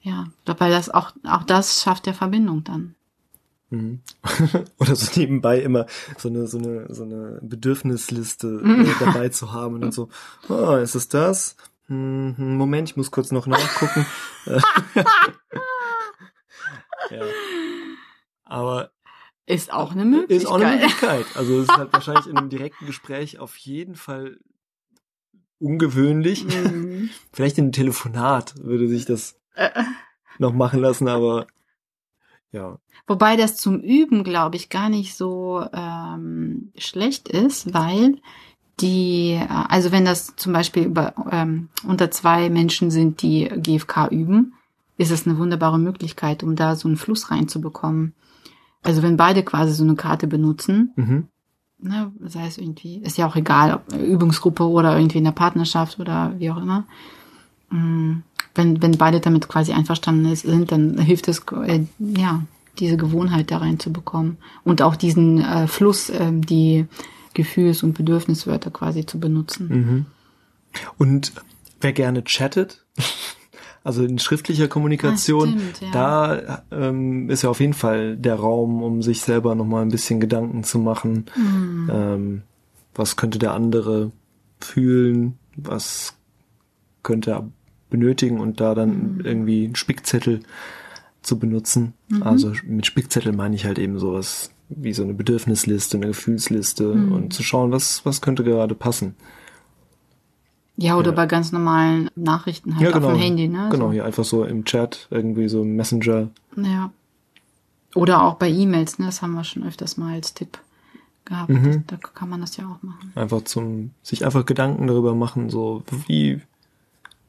ja, 0.00 0.26
weil 0.44 0.70
das 0.70 0.90
auch, 0.90 1.12
auch 1.24 1.44
das 1.44 1.82
schafft 1.82 2.06
ja 2.06 2.12
Verbindung 2.12 2.62
dann. 2.64 2.94
Mhm. 3.70 4.00
Oder 4.78 4.94
so 4.96 5.18
nebenbei 5.18 5.60
immer 5.60 5.86
so 6.18 6.28
eine, 6.28 6.46
so 6.46 6.58
eine, 6.58 6.92
so 6.92 7.04
eine 7.04 7.38
Bedürfnisliste 7.42 8.46
Mhm. 8.48 8.84
äh, 8.86 8.94
dabei 9.00 9.28
zu 9.30 9.52
haben 9.52 9.76
und 9.76 9.80
dann 9.82 9.92
so, 9.92 10.08
ah, 10.48 10.78
ist 10.78 10.94
es 10.94 11.08
das? 11.08 11.56
Hm, 11.86 12.56
Moment, 12.56 12.90
ich 12.90 12.96
muss 12.96 13.10
kurz 13.10 13.30
noch 13.32 13.46
nachgucken. 13.46 14.06
Ja. 17.10 17.22
Aber 18.44 18.90
Ist 19.46 19.72
auch 19.72 19.92
eine 19.92 20.04
Möglichkeit. 20.06 20.36
ist 20.38 20.46
auch 20.46 20.54
eine 20.60 20.76
Möglichkeit. 20.76 21.26
Also 21.34 21.58
es 21.60 21.68
ist 21.68 21.76
halt 21.76 21.92
wahrscheinlich 21.92 22.26
in 22.26 22.38
einem 22.38 22.48
direkten 22.48 22.86
Gespräch 22.86 23.38
auf 23.38 23.56
jeden 23.58 23.94
Fall 23.94 24.38
ungewöhnlich. 25.58 26.44
Mhm. 26.44 27.10
Vielleicht 27.32 27.58
in 27.58 27.64
einem 27.64 27.72
Telefonat 27.72 28.54
würde 28.62 28.88
sich 28.88 29.04
das 29.04 29.38
Äh, 29.54 29.70
noch 30.38 30.52
machen 30.52 30.80
lassen, 30.80 31.08
aber 31.08 31.46
ja. 32.52 32.78
Wobei 33.06 33.36
das 33.36 33.56
zum 33.56 33.80
Üben, 33.80 34.24
glaube 34.24 34.56
ich, 34.56 34.70
gar 34.70 34.88
nicht 34.88 35.14
so 35.14 35.64
ähm, 35.74 36.72
schlecht 36.78 37.28
ist, 37.28 37.74
weil 37.74 38.18
die, 38.80 39.32
äh, 39.32 39.46
also 39.68 39.92
wenn 39.92 40.04
das 40.04 40.34
zum 40.36 40.52
Beispiel 40.52 40.84
über, 40.84 41.14
ähm, 41.30 41.68
unter 41.86 42.10
zwei 42.10 42.50
Menschen 42.50 42.90
sind, 42.90 43.22
die 43.22 43.44
GFK 43.56 44.08
üben, 44.10 44.54
ist 44.96 45.10
es 45.10 45.26
eine 45.26 45.38
wunderbare 45.38 45.78
Möglichkeit, 45.78 46.42
um 46.42 46.54
da 46.56 46.76
so 46.76 46.88
einen 46.88 46.96
Fluss 46.96 47.30
reinzubekommen. 47.30 48.14
Also 48.82 49.02
wenn 49.02 49.16
beide 49.16 49.42
quasi 49.42 49.72
so 49.74 49.82
eine 49.84 49.94
Karte 49.96 50.26
benutzen, 50.26 50.92
Mhm. 50.96 51.28
ne, 51.78 52.12
sei 52.26 52.46
es 52.46 52.58
irgendwie, 52.58 52.98
ist 52.98 53.18
ja 53.18 53.26
auch 53.26 53.34
egal, 53.36 53.74
ob 53.74 53.92
Übungsgruppe 53.98 54.64
oder 54.68 54.96
irgendwie 54.96 55.18
in 55.18 55.24
der 55.24 55.32
Partnerschaft 55.32 55.98
oder 55.98 56.34
wie 56.38 56.50
auch 56.50 56.58
immer. 56.58 56.84
Mm, 57.70 58.22
Wenn, 58.56 58.80
wenn 58.82 58.96
beide 58.98 59.18
damit 59.18 59.48
quasi 59.48 59.72
einverstanden 59.72 60.32
sind, 60.36 60.70
dann 60.70 60.96
hilft 60.98 61.26
es, 61.26 61.40
äh, 61.66 61.86
ja, 61.98 62.42
diese 62.78 62.96
Gewohnheit 62.96 63.50
da 63.50 63.58
reinzubekommen 63.58 64.36
und 64.62 64.80
auch 64.80 64.94
diesen 64.94 65.40
äh, 65.40 65.66
Fluss, 65.66 66.08
ähm, 66.10 66.46
die 66.46 66.86
Gefühls- 67.34 67.82
und 67.82 67.94
Bedürfniswörter 67.96 68.70
quasi 68.70 69.04
zu 69.06 69.18
benutzen. 69.20 69.68
Mhm. 69.68 70.06
Und 70.98 71.32
wer 71.80 71.92
gerne 71.92 72.24
chattet, 72.24 72.84
also 73.84 74.02
in 74.04 74.18
schriftlicher 74.18 74.68
Kommunikation, 74.68 75.48
Ah, 75.48 75.58
stimmt, 75.74 75.80
ja. 75.82 75.90
da 75.92 76.62
ähm, 76.70 77.28
ist 77.30 77.42
ja 77.42 77.50
auf 77.50 77.60
jeden 77.60 77.74
Fall 77.74 78.16
der 78.16 78.36
Raum, 78.36 78.82
um 78.82 79.02
sich 79.02 79.20
selber 79.20 79.54
nochmal 79.54 79.82
ein 79.82 79.90
bisschen 79.90 80.20
Gedanken 80.20 80.64
zu 80.64 80.78
machen. 80.78 81.26
Mhm. 81.36 81.90
Ähm, 81.92 82.42
was 82.94 83.16
könnte 83.16 83.38
der 83.38 83.52
andere 83.52 84.12
fühlen? 84.60 85.36
Was 85.56 86.14
könnte 87.02 87.32
er 87.32 87.48
benötigen? 87.90 88.40
Und 88.40 88.60
da 88.60 88.74
dann 88.74 89.16
Mhm. 89.16 89.20
irgendwie 89.24 89.64
einen 89.64 89.76
Spickzettel 89.76 90.40
zu 91.22 91.38
benutzen. 91.38 91.94
Also 92.20 92.52
mit 92.66 92.86
Spickzettel 92.86 93.32
meine 93.32 93.56
ich 93.56 93.64
halt 93.64 93.78
eben 93.78 93.98
sowas 93.98 94.50
wie 94.76 94.92
so 94.92 95.02
eine 95.02 95.14
Bedürfnisliste, 95.14 95.96
eine 95.96 96.08
Gefühlsliste 96.08 96.84
Mhm. 96.94 97.12
und 97.12 97.32
zu 97.32 97.42
schauen, 97.42 97.70
was, 97.72 98.04
was 98.04 98.20
könnte 98.20 98.44
gerade 98.44 98.74
passen. 98.74 99.14
Ja, 100.76 100.96
oder 100.96 101.10
Ja. 101.10 101.16
bei 101.16 101.26
ganz 101.26 101.52
normalen 101.52 102.10
Nachrichten 102.16 102.74
halt 102.76 102.84
ja, 102.84 102.90
genau. 102.90 103.08
auf 103.08 103.12
dem 103.14 103.20
Handy, 103.22 103.46
ne? 103.48 103.68
Genau, 103.70 103.86
So. 103.86 103.92
hier 103.92 104.04
einfach 104.04 104.24
so 104.24 104.44
im 104.44 104.64
Chat, 104.64 105.06
irgendwie 105.10 105.48
so 105.48 105.62
im 105.62 105.76
Messenger. 105.76 106.28
Ja. 106.56 106.90
Oder 107.94 108.22
auch 108.24 108.34
bei 108.34 108.48
E-Mails, 108.50 108.98
ne? 108.98 109.06
Das 109.06 109.22
haben 109.22 109.34
wir 109.34 109.44
schon 109.44 109.62
öfters 109.64 109.96
mal 109.96 110.14
als 110.14 110.34
Tipp 110.34 110.58
gehabt. 111.24 111.48
Mhm. 111.50 111.84
Da 111.86 111.96
kann 111.96 112.28
man 112.28 112.40
das 112.40 112.56
ja 112.56 112.64
auch 112.64 112.82
machen. 112.82 113.12
Einfach 113.14 113.42
zum, 113.44 113.92
sich 114.02 114.24
einfach 114.26 114.44
Gedanken 114.46 114.88
darüber 114.88 115.14
machen, 115.14 115.48
so 115.48 115.84
wie, 116.08 116.40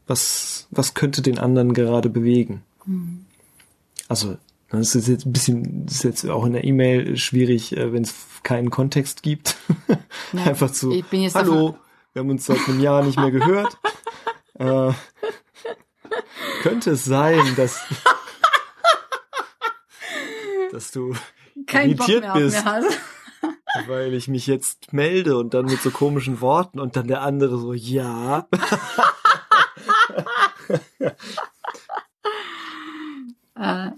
was, 0.08 0.68
was 0.72 0.96
könnte 0.96 1.22
den 1.22 1.38
anderen 1.38 1.74
gerade 1.76 2.10
bewegen. 2.10 2.64
Mhm. 2.86 3.26
Also, 4.08 4.38
das 4.80 4.96
ist 4.96 5.08
jetzt 5.08 5.26
ein 5.26 5.34
bisschen, 5.34 5.86
ist 5.86 6.04
jetzt 6.04 6.28
auch 6.30 6.46
in 6.46 6.54
der 6.54 6.64
E-Mail 6.64 7.18
schwierig, 7.18 7.76
äh, 7.76 7.94
wenn 7.94 8.04
es 8.04 8.14
keinen 8.44 8.70
Kontext 8.70 9.24
gibt. 9.24 9.58
Ja, 10.34 10.44
einfach 10.46 10.72
zu, 10.72 10.92
ich 10.92 11.06
bin 11.06 11.22
jetzt 11.22 11.36
hallo, 11.36 11.78
wir 12.14 12.22
haben 12.22 12.30
uns 12.30 12.46
seit 12.46 12.60
einem 12.68 12.80
Jahr 12.80 13.04
nicht 13.04 13.18
mehr 13.18 13.32
gehört. 13.32 13.78
äh, 14.60 14.92
könnte 16.62 16.92
es 16.92 17.06
sein, 17.06 17.42
dass, 17.58 17.80
dass 20.72 20.92
du 20.92 21.14
Kein 21.68 21.92
irritiert 21.92 22.26
bist. 22.34 22.64
weil 23.88 24.14
ich 24.14 24.28
mich 24.28 24.48
jetzt 24.48 24.94
melde 24.94 25.38
und 25.38 25.54
dann 25.54 25.66
mit 25.66 25.82
so 25.82 25.92
komischen 25.92 26.42
Worten 26.42 26.80
und 26.80 26.96
dann 26.96 27.08
der 27.08 27.22
andere 27.22 27.58
so, 27.58 27.74
ja. 27.74 28.48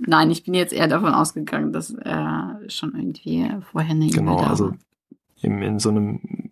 Nein, 0.08 0.32
ich 0.32 0.44
bin 0.44 0.54
jetzt 0.54 0.74
eher 0.74 0.88
davon 0.88 1.14
ausgegangen, 1.14 1.74
dass 1.74 1.94
äh, 1.94 2.70
schon 2.70 2.96
irgendwie 2.96 3.52
vorher 3.72 3.92
eine 3.92 4.08
Genau, 4.08 4.40
da 4.40 4.48
also 4.48 4.74
im, 5.42 5.62
in 5.62 5.80
so 5.80 5.90
einem 5.90 6.52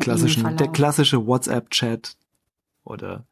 klassischen, 0.00 0.56
der 0.56 0.68
klassische 0.68 1.26
WhatsApp-Chat 1.26 2.16
oder 2.84 3.24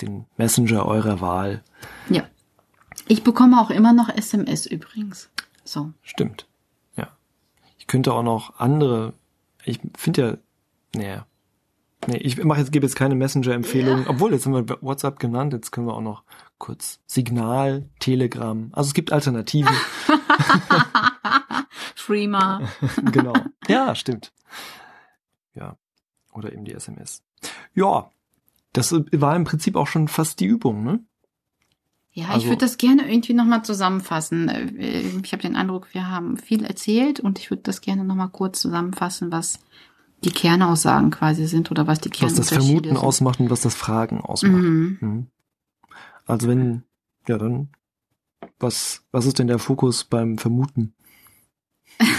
den 0.00 0.26
Messenger 0.36 0.86
eurer 0.86 1.20
Wahl. 1.20 1.64
Ja. 2.08 2.22
Ich 3.08 3.24
bekomme 3.24 3.60
auch 3.60 3.70
immer 3.70 3.92
noch 3.92 4.08
SMS 4.08 4.66
übrigens. 4.66 5.30
So. 5.64 5.92
Stimmt. 6.02 6.46
Ja. 6.96 7.08
Ich 7.78 7.88
könnte 7.88 8.12
auch 8.12 8.22
noch 8.22 8.60
andere, 8.60 9.14
ich 9.64 9.80
finde 9.96 10.22
ja, 10.94 11.00
naja, 11.00 11.26
Nee, 12.08 12.16
ich 12.16 12.42
mache 12.42 12.58
jetzt, 12.58 12.72
gebe 12.72 12.84
jetzt 12.84 12.96
keine 12.96 13.14
Messenger-Empfehlungen, 13.14 14.08
obwohl 14.08 14.32
jetzt 14.32 14.44
haben 14.44 14.54
wir 14.54 14.78
WhatsApp 14.80 15.20
genannt, 15.20 15.52
jetzt 15.52 15.70
können 15.70 15.86
wir 15.86 15.94
auch 15.94 16.00
noch 16.00 16.24
kurz 16.62 17.00
Signal, 17.06 17.88
Telegram. 17.98 18.70
Also 18.72 18.88
es 18.88 18.94
gibt 18.94 19.12
Alternativen. 19.12 19.74
Freema. 21.94 22.60
genau. 23.12 23.32
Ja, 23.68 23.94
stimmt. 23.94 24.32
Ja. 25.54 25.76
Oder 26.32 26.52
eben 26.52 26.64
die 26.64 26.72
SMS. 26.72 27.22
Ja. 27.74 28.10
Das 28.72 28.92
war 28.92 29.36
im 29.36 29.44
Prinzip 29.44 29.76
auch 29.76 29.86
schon 29.86 30.08
fast 30.08 30.40
die 30.40 30.46
Übung, 30.46 30.82
ne? 30.82 31.00
Ja, 32.12 32.28
Also- 32.28 32.40
ich 32.40 32.46
würde 32.46 32.64
das 32.64 32.78
gerne 32.78 33.10
irgendwie 33.10 33.34
nochmal 33.34 33.64
zusammenfassen. 33.64 34.48
Äh, 34.48 35.00
Ich 35.22 35.32
habe 35.32 35.42
den 35.42 35.56
Eindruck, 35.56 35.88
wir 35.92 36.08
haben 36.08 36.36
viel 36.38 36.64
erzählt 36.64 37.20
und 37.20 37.38
ich 37.38 37.50
würde 37.50 37.62
das 37.64 37.80
gerne 37.82 38.04
nochmal 38.04 38.28
kurz 38.30 38.60
zusammenfassen, 38.60 39.30
was 39.32 39.58
die 40.24 40.30
Kernaussagen 40.30 41.10
quasi 41.10 41.46
sind 41.46 41.70
oder 41.70 41.86
was 41.86 42.00
die 42.00 42.10
Was 42.10 42.18
Kernunterschiede 42.18 42.54
das 42.56 42.64
Vermuten 42.66 42.88
sind. 42.88 42.96
ausmacht 42.96 43.40
und 43.40 43.50
was 43.50 43.60
das 43.62 43.74
Fragen 43.74 44.20
ausmacht. 44.20 44.62
Mhm. 44.62 44.98
Mhm. 45.00 45.26
Also 46.26 46.48
wenn, 46.48 46.84
ja 47.28 47.38
dann, 47.38 47.70
was, 48.58 49.04
was 49.10 49.26
ist 49.26 49.38
denn 49.38 49.46
der 49.48 49.58
Fokus 49.58 50.04
beim 50.04 50.38
Vermuten? 50.38 50.94
das, 51.98 52.14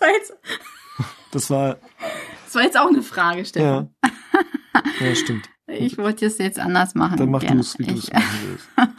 war 0.00 0.08
jetzt, 0.08 0.32
Das 1.32 1.50
war, 1.50 1.78
das 2.44 2.54
war 2.54 2.62
jetzt 2.62 2.78
auch 2.78 2.88
eine 2.88 3.02
Frage, 3.02 3.44
Stefan. 3.44 3.90
ja. 4.02 4.10
Ja, 5.00 5.14
stimmt. 5.14 5.48
Ich 5.70 5.98
wollte 5.98 6.24
es 6.24 6.38
jetzt 6.38 6.58
anders 6.58 6.94
machen. 6.94 7.18
Dann 7.18 7.30
mach 7.30 7.42
du 7.44 7.58
es, 7.58 7.78
wie 7.78 7.84
du 7.84 7.92
es 7.92 8.10
machen 8.10 8.38
willst. 8.46 8.68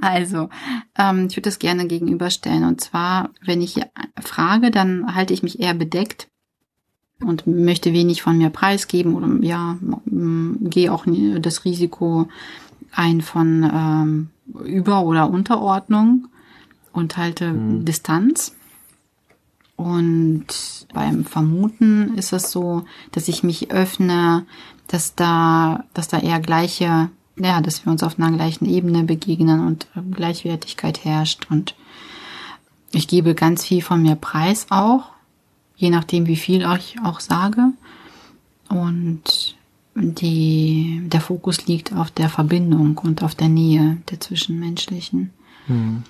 Also, 0.00 0.48
ähm, 0.98 1.28
ich 1.28 1.36
würde 1.36 1.48
das 1.48 1.60
gerne 1.60 1.86
gegenüberstellen. 1.86 2.64
Und 2.64 2.80
zwar, 2.80 3.30
wenn 3.40 3.62
ich 3.62 3.80
frage, 4.20 4.72
dann 4.72 5.14
halte 5.14 5.32
ich 5.32 5.44
mich 5.44 5.60
eher 5.60 5.74
bedeckt 5.74 6.28
und 7.22 7.46
möchte 7.46 7.92
wenig 7.92 8.22
von 8.22 8.38
mir 8.38 8.50
preisgeben 8.50 9.14
oder 9.14 9.28
ja, 9.40 9.76
gehe 10.60 10.92
auch 10.92 11.04
das 11.40 11.64
Risiko 11.64 12.28
ein 12.92 13.20
von 13.20 13.70
ähm, 13.72 14.28
Über- 14.64 15.02
oder 15.02 15.30
Unterordnung 15.30 16.28
und 16.92 17.16
halte 17.16 17.52
Mhm. 17.52 17.84
Distanz. 17.84 18.54
Und 19.76 20.46
beim 20.92 21.24
Vermuten 21.24 22.14
ist 22.16 22.32
es 22.32 22.52
so, 22.52 22.84
dass 23.12 23.28
ich 23.28 23.42
mich 23.42 23.70
öffne, 23.70 24.44
dass 24.86 25.14
da, 25.14 25.84
dass 25.94 26.08
da 26.08 26.18
eher 26.18 26.38
gleiche, 26.40 27.08
ja, 27.36 27.60
dass 27.60 27.84
wir 27.84 27.90
uns 27.90 28.02
auf 28.02 28.18
einer 28.18 28.30
gleichen 28.36 28.66
Ebene 28.66 29.04
begegnen 29.04 29.66
und 29.66 29.88
Gleichwertigkeit 30.14 31.04
herrscht. 31.04 31.46
Und 31.50 31.74
ich 32.92 33.08
gebe 33.08 33.34
ganz 33.34 33.64
viel 33.64 33.82
von 33.82 34.02
mir 34.02 34.14
preis 34.14 34.66
auch, 34.68 35.11
je 35.76 35.90
nachdem, 35.90 36.26
wie 36.26 36.36
viel 36.36 36.66
ich 36.78 36.96
auch 37.04 37.20
sage. 37.20 37.72
Und 38.68 39.56
die, 39.94 41.02
der 41.04 41.20
Fokus 41.20 41.66
liegt 41.66 41.92
auf 41.92 42.10
der 42.10 42.28
Verbindung 42.28 42.98
und 42.98 43.22
auf 43.22 43.34
der 43.34 43.48
Nähe 43.48 43.98
der 44.10 44.20
Zwischenmenschlichen. 44.20 45.30
Mhm. 45.66 46.02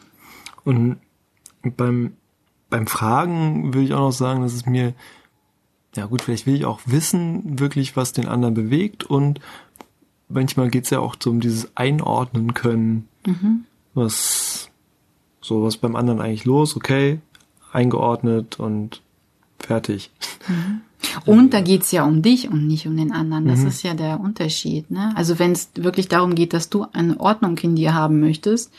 Und 0.65 0.97
beim, 1.77 2.13
beim 2.71 2.87
Fragen 2.87 3.75
will 3.75 3.85
ich 3.85 3.93
auch 3.93 4.01
noch 4.01 4.13
sagen, 4.13 4.43
dass 4.43 4.53
es 4.53 4.67
mir, 4.67 4.95
ja 5.97 6.07
gut, 6.07 6.23
vielleicht 6.23 6.47
will 6.47 6.55
ich 6.55 6.65
auch 6.65 6.81
wissen, 6.87 7.59
wirklich, 7.59 7.97
was 7.97 8.13
den 8.13 8.29
anderen 8.29 8.55
bewegt 8.55 9.05
und 9.05 9.41
manchmal 10.29 10.71
geht's 10.71 10.91
ja 10.91 11.01
auch 11.01 11.17
so 11.21 11.31
um 11.31 11.41
dieses 11.41 11.77
Einordnen 11.77 12.55
können, 12.55 13.09
Mhm. 13.27 13.65
was, 13.95 14.71
so 15.41 15.63
was 15.63 15.77
beim 15.77 15.97
anderen 15.97 16.21
eigentlich 16.21 16.45
los, 16.45 16.77
okay, 16.77 17.21
eingeordnet 17.73 18.59
und 18.59 19.03
fertig. 19.67 20.11
Und 21.27 21.53
da 21.53 21.61
geht's 21.61 21.91
ja 21.93 22.05
um 22.05 22.23
dich 22.23 22.49
und 22.49 22.67
nicht 22.67 22.87
um 22.87 22.97
den 22.97 23.13
anderen. 23.13 23.47
Das 23.47 23.61
Mhm. 23.61 23.67
ist 23.69 23.83
ja 23.83 23.95
der 23.95 24.21
Unterschied. 24.21 24.91
Ne? 24.91 25.13
Also 25.17 25.39
wenn 25.39 25.53
es 25.53 25.71
wirklich 25.75 26.09
darum 26.09 26.35
geht, 26.35 26.53
dass 26.53 26.69
du 26.71 26.87
eine 26.93 27.19
Ordnung 27.21 27.59
in 27.59 27.75
dir 27.77 27.95
haben 27.95 28.21
möchtest, 28.21 28.73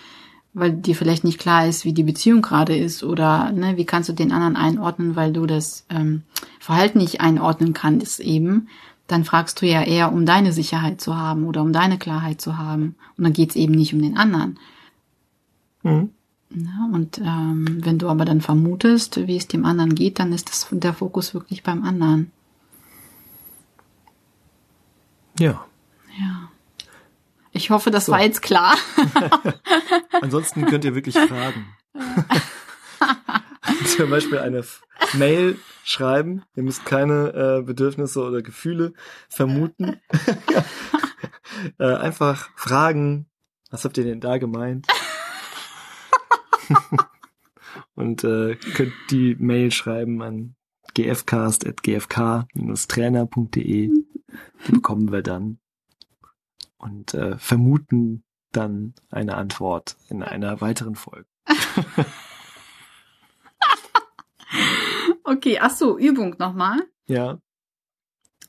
weil 0.53 0.71
dir 0.71 0.95
vielleicht 0.95 1.23
nicht 1.23 1.39
klar 1.39 1.67
ist, 1.67 1.83
wie 1.83 1.93
die 1.93 2.03
Beziehung 2.03 2.41
gerade 2.41 2.77
ist 2.77 3.03
oder 3.03 3.51
ne, 3.51 3.75
wie 3.77 3.85
kannst 3.85 4.09
du 4.09 4.13
den 4.13 4.31
anderen 4.31 4.55
einordnen, 4.55 5.15
weil 5.15 5.33
du 5.33 5.45
das 5.47 5.85
ähm, 5.89 6.21
Verhalten 6.59 6.99
nicht 6.99 7.21
einordnen 7.21 7.73
kannst 7.73 8.19
eben, 8.19 8.67
dann 9.07 9.25
fragst 9.25 9.61
du 9.61 9.65
ja 9.65 9.81
eher, 9.81 10.13
um 10.13 10.25
deine 10.25 10.53
Sicherheit 10.53 11.01
zu 11.01 11.17
haben 11.17 11.45
oder 11.45 11.61
um 11.61 11.73
deine 11.73 11.97
Klarheit 11.97 12.39
zu 12.39 12.57
haben. 12.57 12.95
Und 13.17 13.23
dann 13.23 13.33
geht's 13.33 13.55
eben 13.55 13.73
nicht 13.73 13.93
um 13.93 14.01
den 14.01 14.15
anderen. 14.15 14.59
Mhm. 15.83 16.09
Ja, 16.55 16.87
und 16.93 17.17
ähm, 17.17 17.79
wenn 17.83 17.97
du 17.97 18.09
aber 18.09 18.25
dann 18.25 18.41
vermutest, 18.41 19.25
wie 19.27 19.37
es 19.37 19.47
dem 19.47 19.65
anderen 19.65 19.95
geht, 19.95 20.19
dann 20.19 20.31
ist 20.31 20.49
das 20.49 20.67
der 20.71 20.93
Fokus 20.93 21.33
wirklich 21.33 21.63
beim 21.63 21.83
anderen. 21.83 22.31
Ja. 25.39 25.65
Ja. 26.19 26.49
Ich 27.51 27.71
hoffe, 27.71 27.89
das 27.91 28.09
war 28.09 28.21
jetzt 28.21 28.41
klar. 28.41 28.75
Ansonsten 30.21 30.65
könnt 30.65 30.85
ihr 30.85 30.95
wirklich 30.95 31.17
fragen. 31.17 31.67
Zum 33.85 34.09
Beispiel 34.09 34.39
eine 34.39 34.63
Mail 35.13 35.57
schreiben. 35.83 36.43
Ihr 36.55 36.63
müsst 36.63 36.85
keine 36.85 37.59
äh, 37.59 37.61
Bedürfnisse 37.63 38.21
oder 38.23 38.41
Gefühle 38.41 38.93
vermuten. 39.27 39.99
äh, 41.79 41.95
einfach 41.95 42.49
fragen. 42.55 43.27
Was 43.71 43.85
habt 43.85 43.97
ihr 43.97 44.03
denn 44.03 44.19
da 44.19 44.37
gemeint? 44.37 44.87
Und 47.95 48.23
äh, 48.23 48.55
könnt 48.55 48.93
die 49.09 49.35
Mail 49.35 49.71
schreiben 49.71 50.21
an 50.21 50.55
gfcast.gfk-trainer.de. 50.93 53.91
Die 54.67 54.71
bekommen 54.71 55.11
wir 55.11 55.23
dann. 55.23 55.59
Und 56.77 57.13
äh, 57.13 57.37
vermuten 57.37 58.23
dann 58.51 58.95
eine 59.09 59.35
Antwort 59.35 59.97
in 60.09 60.23
einer 60.23 60.61
weiteren 60.61 60.95
Folge. 60.95 61.27
Okay, 65.23 65.57
ach 65.59 65.71
so, 65.71 65.97
Übung 65.97 66.35
nochmal. 66.37 66.77
Ja. 67.07 67.39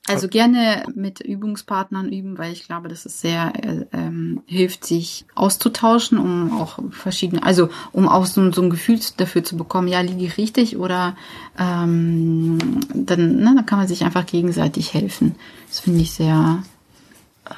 Also 0.07 0.27
gerne 0.27 0.83
mit 0.93 1.19
Übungspartnern 1.19 2.11
üben, 2.11 2.37
weil 2.37 2.51
ich 2.53 2.65
glaube, 2.67 2.89
dass 2.89 3.05
es 3.07 3.21
sehr 3.21 3.53
äh, 3.63 3.85
ähm, 3.91 4.41
hilft, 4.45 4.85
sich 4.85 5.25
auszutauschen, 5.33 6.17
um 6.19 6.59
auch 6.61 6.77
verschiedene, 6.91 7.41
also 7.41 7.69
um 7.91 8.07
auch 8.07 8.25
so, 8.27 8.51
so 8.51 8.61
ein 8.61 8.69
Gefühl 8.69 8.99
dafür 9.17 9.43
zu 9.43 9.57
bekommen, 9.57 9.87
ja, 9.87 10.01
liege 10.01 10.23
ich 10.25 10.37
richtig 10.37 10.77
oder 10.77 11.15
ähm, 11.57 12.57
dann, 12.93 13.37
ne, 13.37 13.53
dann 13.55 13.65
kann 13.65 13.79
man 13.79 13.87
sich 13.87 14.03
einfach 14.03 14.25
gegenseitig 14.25 14.93
helfen. 14.93 15.35
Das 15.69 15.79
finde 15.79 16.01
ich 16.01 16.11
sehr, 16.11 16.61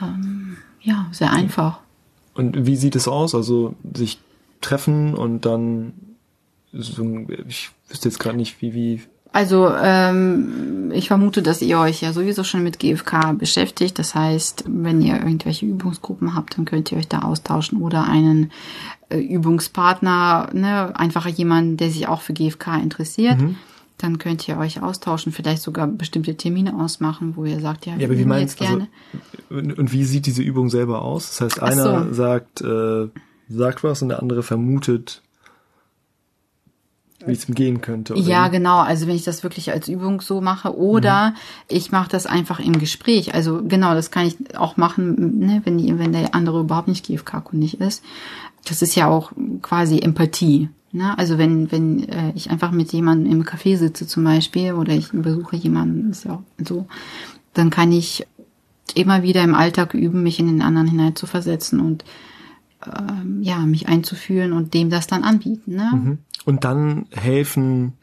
ähm, 0.01 0.57
ja, 0.81 1.07
sehr 1.11 1.31
einfach. 1.31 1.79
Und 2.33 2.65
wie 2.65 2.75
sieht 2.77 2.95
es 2.95 3.07
aus? 3.07 3.35
Also 3.35 3.75
sich 3.93 4.19
treffen 4.61 5.15
und 5.15 5.45
dann 5.45 5.93
so, 6.71 7.03
ein- 7.03 7.27
ich 7.47 7.71
wüsste 7.89 8.09
jetzt 8.09 8.19
gerade 8.19 8.37
nicht, 8.37 8.61
wie, 8.61 8.73
wie. 8.73 9.01
Also 9.33 9.69
ähm, 9.75 10.91
ich 10.93 11.07
vermute, 11.07 11.41
dass 11.41 11.61
ihr 11.61 11.79
euch 11.79 12.01
ja 12.01 12.13
sowieso 12.13 12.43
schon 12.43 12.63
mit 12.63 12.79
GFK 12.79 13.33
beschäftigt. 13.37 13.99
Das 13.99 14.15
heißt, 14.15 14.65
wenn 14.67 15.01
ihr 15.01 15.15
irgendwelche 15.15 15.65
Übungsgruppen 15.65 16.33
habt, 16.33 16.57
dann 16.57 16.65
könnt 16.65 16.91
ihr 16.91 16.97
euch 16.97 17.07
da 17.07 17.19
austauschen 17.19 17.81
oder 17.81 18.05
einen 18.05 18.51
äh, 19.09 19.19
Übungspartner, 19.19 20.49
ne, 20.53 20.97
einfach 20.97 21.27
jemanden, 21.27 21.77
der 21.77 21.89
sich 21.89 22.07
auch 22.07 22.21
für 22.21 22.33
GFK 22.33 22.77
interessiert. 22.81 23.39
Mhm. 23.39 23.55
Dann 23.97 24.19
könnt 24.19 24.47
ihr 24.47 24.57
euch 24.57 24.81
austauschen, 24.83 25.31
vielleicht 25.31 25.63
sogar 25.63 25.87
bestimmte 25.87 26.35
Termine 26.35 26.75
ausmachen, 26.75 27.35
wo 27.35 27.45
ihr 27.45 27.59
sagt, 27.59 27.87
ja, 27.87 27.95
Ja, 27.97 28.07
aber 28.07 28.17
wie 28.17 28.25
meinst 28.25 28.59
gerne. 28.59 28.87
also, 29.49 29.81
und, 29.81 29.91
wie 29.91 30.03
sieht 30.03 30.27
diese 30.27 30.43
Übung 30.43 30.69
selber 30.69 31.01
aus? 31.01 31.37
Das 31.37 31.41
heißt, 31.41 31.63
einer 31.63 32.05
so. 32.05 32.13
sagt, 32.13 32.61
äh, 32.61 33.07
sagt 33.49 33.83
was 33.83 34.03
und 34.03 34.09
der 34.09 34.21
andere 34.21 34.43
vermutet, 34.43 35.23
wie 37.27 37.33
es 37.33 37.47
ihm 37.47 37.55
gehen 37.55 37.81
könnte. 37.81 38.13
oder 38.13 38.21
Ja, 38.21 38.47
genau. 38.47 38.79
Also 38.79 39.07
wenn 39.07 39.15
ich 39.15 39.23
das 39.23 39.43
wirklich 39.43 39.71
als 39.71 39.87
Übung 39.87 40.21
so 40.21 40.41
mache 40.41 40.75
oder 40.75 41.33
ich 41.67 41.91
mache 41.91 42.09
das 42.09 42.25
einfach 42.25 42.59
im 42.59 42.79
Gespräch. 42.79 43.33
Also 43.33 43.61
genau, 43.63 43.93
das 43.93 44.11
kann 44.11 44.25
ich 44.25 44.57
auch 44.57 44.77
machen, 44.77 45.39
ne, 45.39 45.61
wenn, 45.65 45.77
die, 45.77 45.97
wenn 45.99 46.11
der 46.11 46.33
andere 46.33 46.61
überhaupt 46.61 46.87
nicht 46.87 47.05
GFK-kundig 47.05 47.79
ist. 47.79 48.03
Das 48.65 48.81
ist 48.81 48.95
ja 48.95 49.07
auch 49.07 49.31
quasi 49.61 49.99
Empathie. 49.99 50.69
Ne? 50.91 51.17
Also 51.17 51.37
wenn, 51.37 51.71
wenn 51.71 52.07
äh, 52.09 52.31
ich 52.35 52.49
einfach 52.49 52.71
mit 52.71 52.91
jemandem 52.93 53.31
im 53.31 53.43
Café 53.43 53.77
sitze 53.77 54.07
zum 54.07 54.23
Beispiel 54.23 54.73
oder 54.73 54.93
ich 54.93 55.11
besuche 55.11 55.55
jemanden, 55.55 56.11
ist 56.11 56.25
ja 56.25 56.33
auch 56.33 56.65
so, 56.65 56.87
dann 57.53 57.69
kann 57.69 57.91
ich 57.91 58.25
immer 58.93 59.21
wieder 59.21 59.43
im 59.43 59.55
Alltag 59.55 59.93
üben, 59.93 60.23
mich 60.23 60.39
in 60.39 60.47
den 60.47 60.61
anderen 60.61 60.87
hineinzuversetzen 60.87 61.79
und 61.79 62.03
ähm, 62.85 63.41
ja, 63.41 63.59
mich 63.59 63.87
einzufühlen 63.87 64.53
und 64.53 64.73
dem 64.73 64.89
das 64.89 65.07
dann 65.07 65.23
anbieten. 65.23 65.75
Ne? 65.75 65.91
Mhm. 65.93 66.17
Und 66.45 66.63
dann 66.63 67.05
helfen 67.11 67.93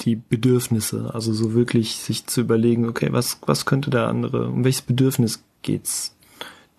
die 0.00 0.14
Bedürfnisse, 0.16 1.10
also 1.12 1.32
so 1.32 1.54
wirklich 1.54 1.96
sich 1.96 2.26
zu 2.26 2.40
überlegen, 2.42 2.86
okay, 2.88 3.08
was, 3.12 3.40
was 3.46 3.66
könnte 3.66 3.90
der 3.90 4.06
andere, 4.08 4.48
um 4.48 4.62
welches 4.64 4.82
Bedürfnis 4.82 5.42
geht's 5.62 6.14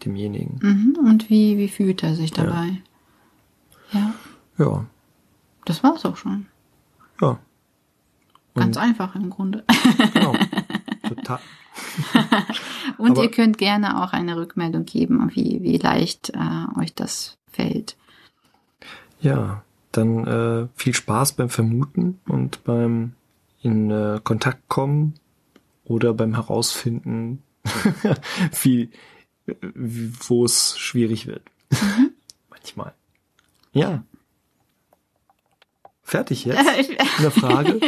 demjenigen? 0.06 0.60
Mhm. 0.62 0.98
Und 1.06 1.30
wie, 1.30 1.58
wie 1.58 1.68
fühlt 1.68 2.02
er 2.04 2.16
sich 2.16 2.32
dabei? 2.32 2.82
Ja, 3.92 4.14
Ja, 4.58 4.86
das 5.66 5.84
war's 5.84 6.06
auch 6.06 6.16
schon. 6.18 6.46
ja. 7.22 7.40
Ganz 8.56 8.78
Und- 8.78 8.84
einfach 8.84 9.16
im 9.16 9.30
Grunde. 9.30 9.64
Genau. 10.14 10.34
Total. 11.08 11.40
Und 13.00 13.12
Aber- 13.12 13.24
ihr 13.24 13.32
könnt 13.32 13.58
gerne 13.58 14.04
auch 14.04 14.14
eine 14.14 14.36
Rückmeldung 14.36 14.86
geben, 14.86 15.32
wie, 15.34 15.64
wie 15.64 15.78
leicht 15.78 16.32
äh, 16.32 16.80
euch 16.80 16.94
das 16.94 17.38
fällt. 17.52 17.96
Ja, 19.22 19.64
dann 19.92 20.28
äh, 20.28 20.68
viel 20.76 20.94
Spaß 20.94 21.34
beim 21.34 21.50
Vermuten 21.50 22.20
und 22.28 22.64
beim 22.64 23.14
in 23.62 23.90
äh, 23.90 24.20
Kontakt 24.24 24.68
kommen 24.70 25.16
oder 25.86 26.14
beim 26.14 26.36
Herausfinden, 26.36 27.42
wie, 28.62 28.90
wo 30.28 30.46
es 30.46 30.78
schwierig 30.78 31.26
wird. 31.28 31.42
Manchmal. 32.50 32.94
Ja. 33.74 34.04
Fertig 36.04 36.46
jetzt? 36.46 36.60
Eine 37.20 37.32
Frage? 37.32 37.80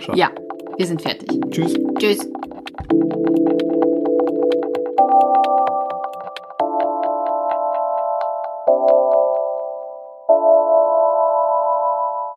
Schau. 0.00 0.14
ja, 0.14 0.30
wir 0.76 0.86
sind 0.86 1.02
fertig. 1.02 1.28
Tschüss. 1.50 1.74
Tschüss. 1.98 2.28
Thank 2.68 2.92
you. 2.92 3.45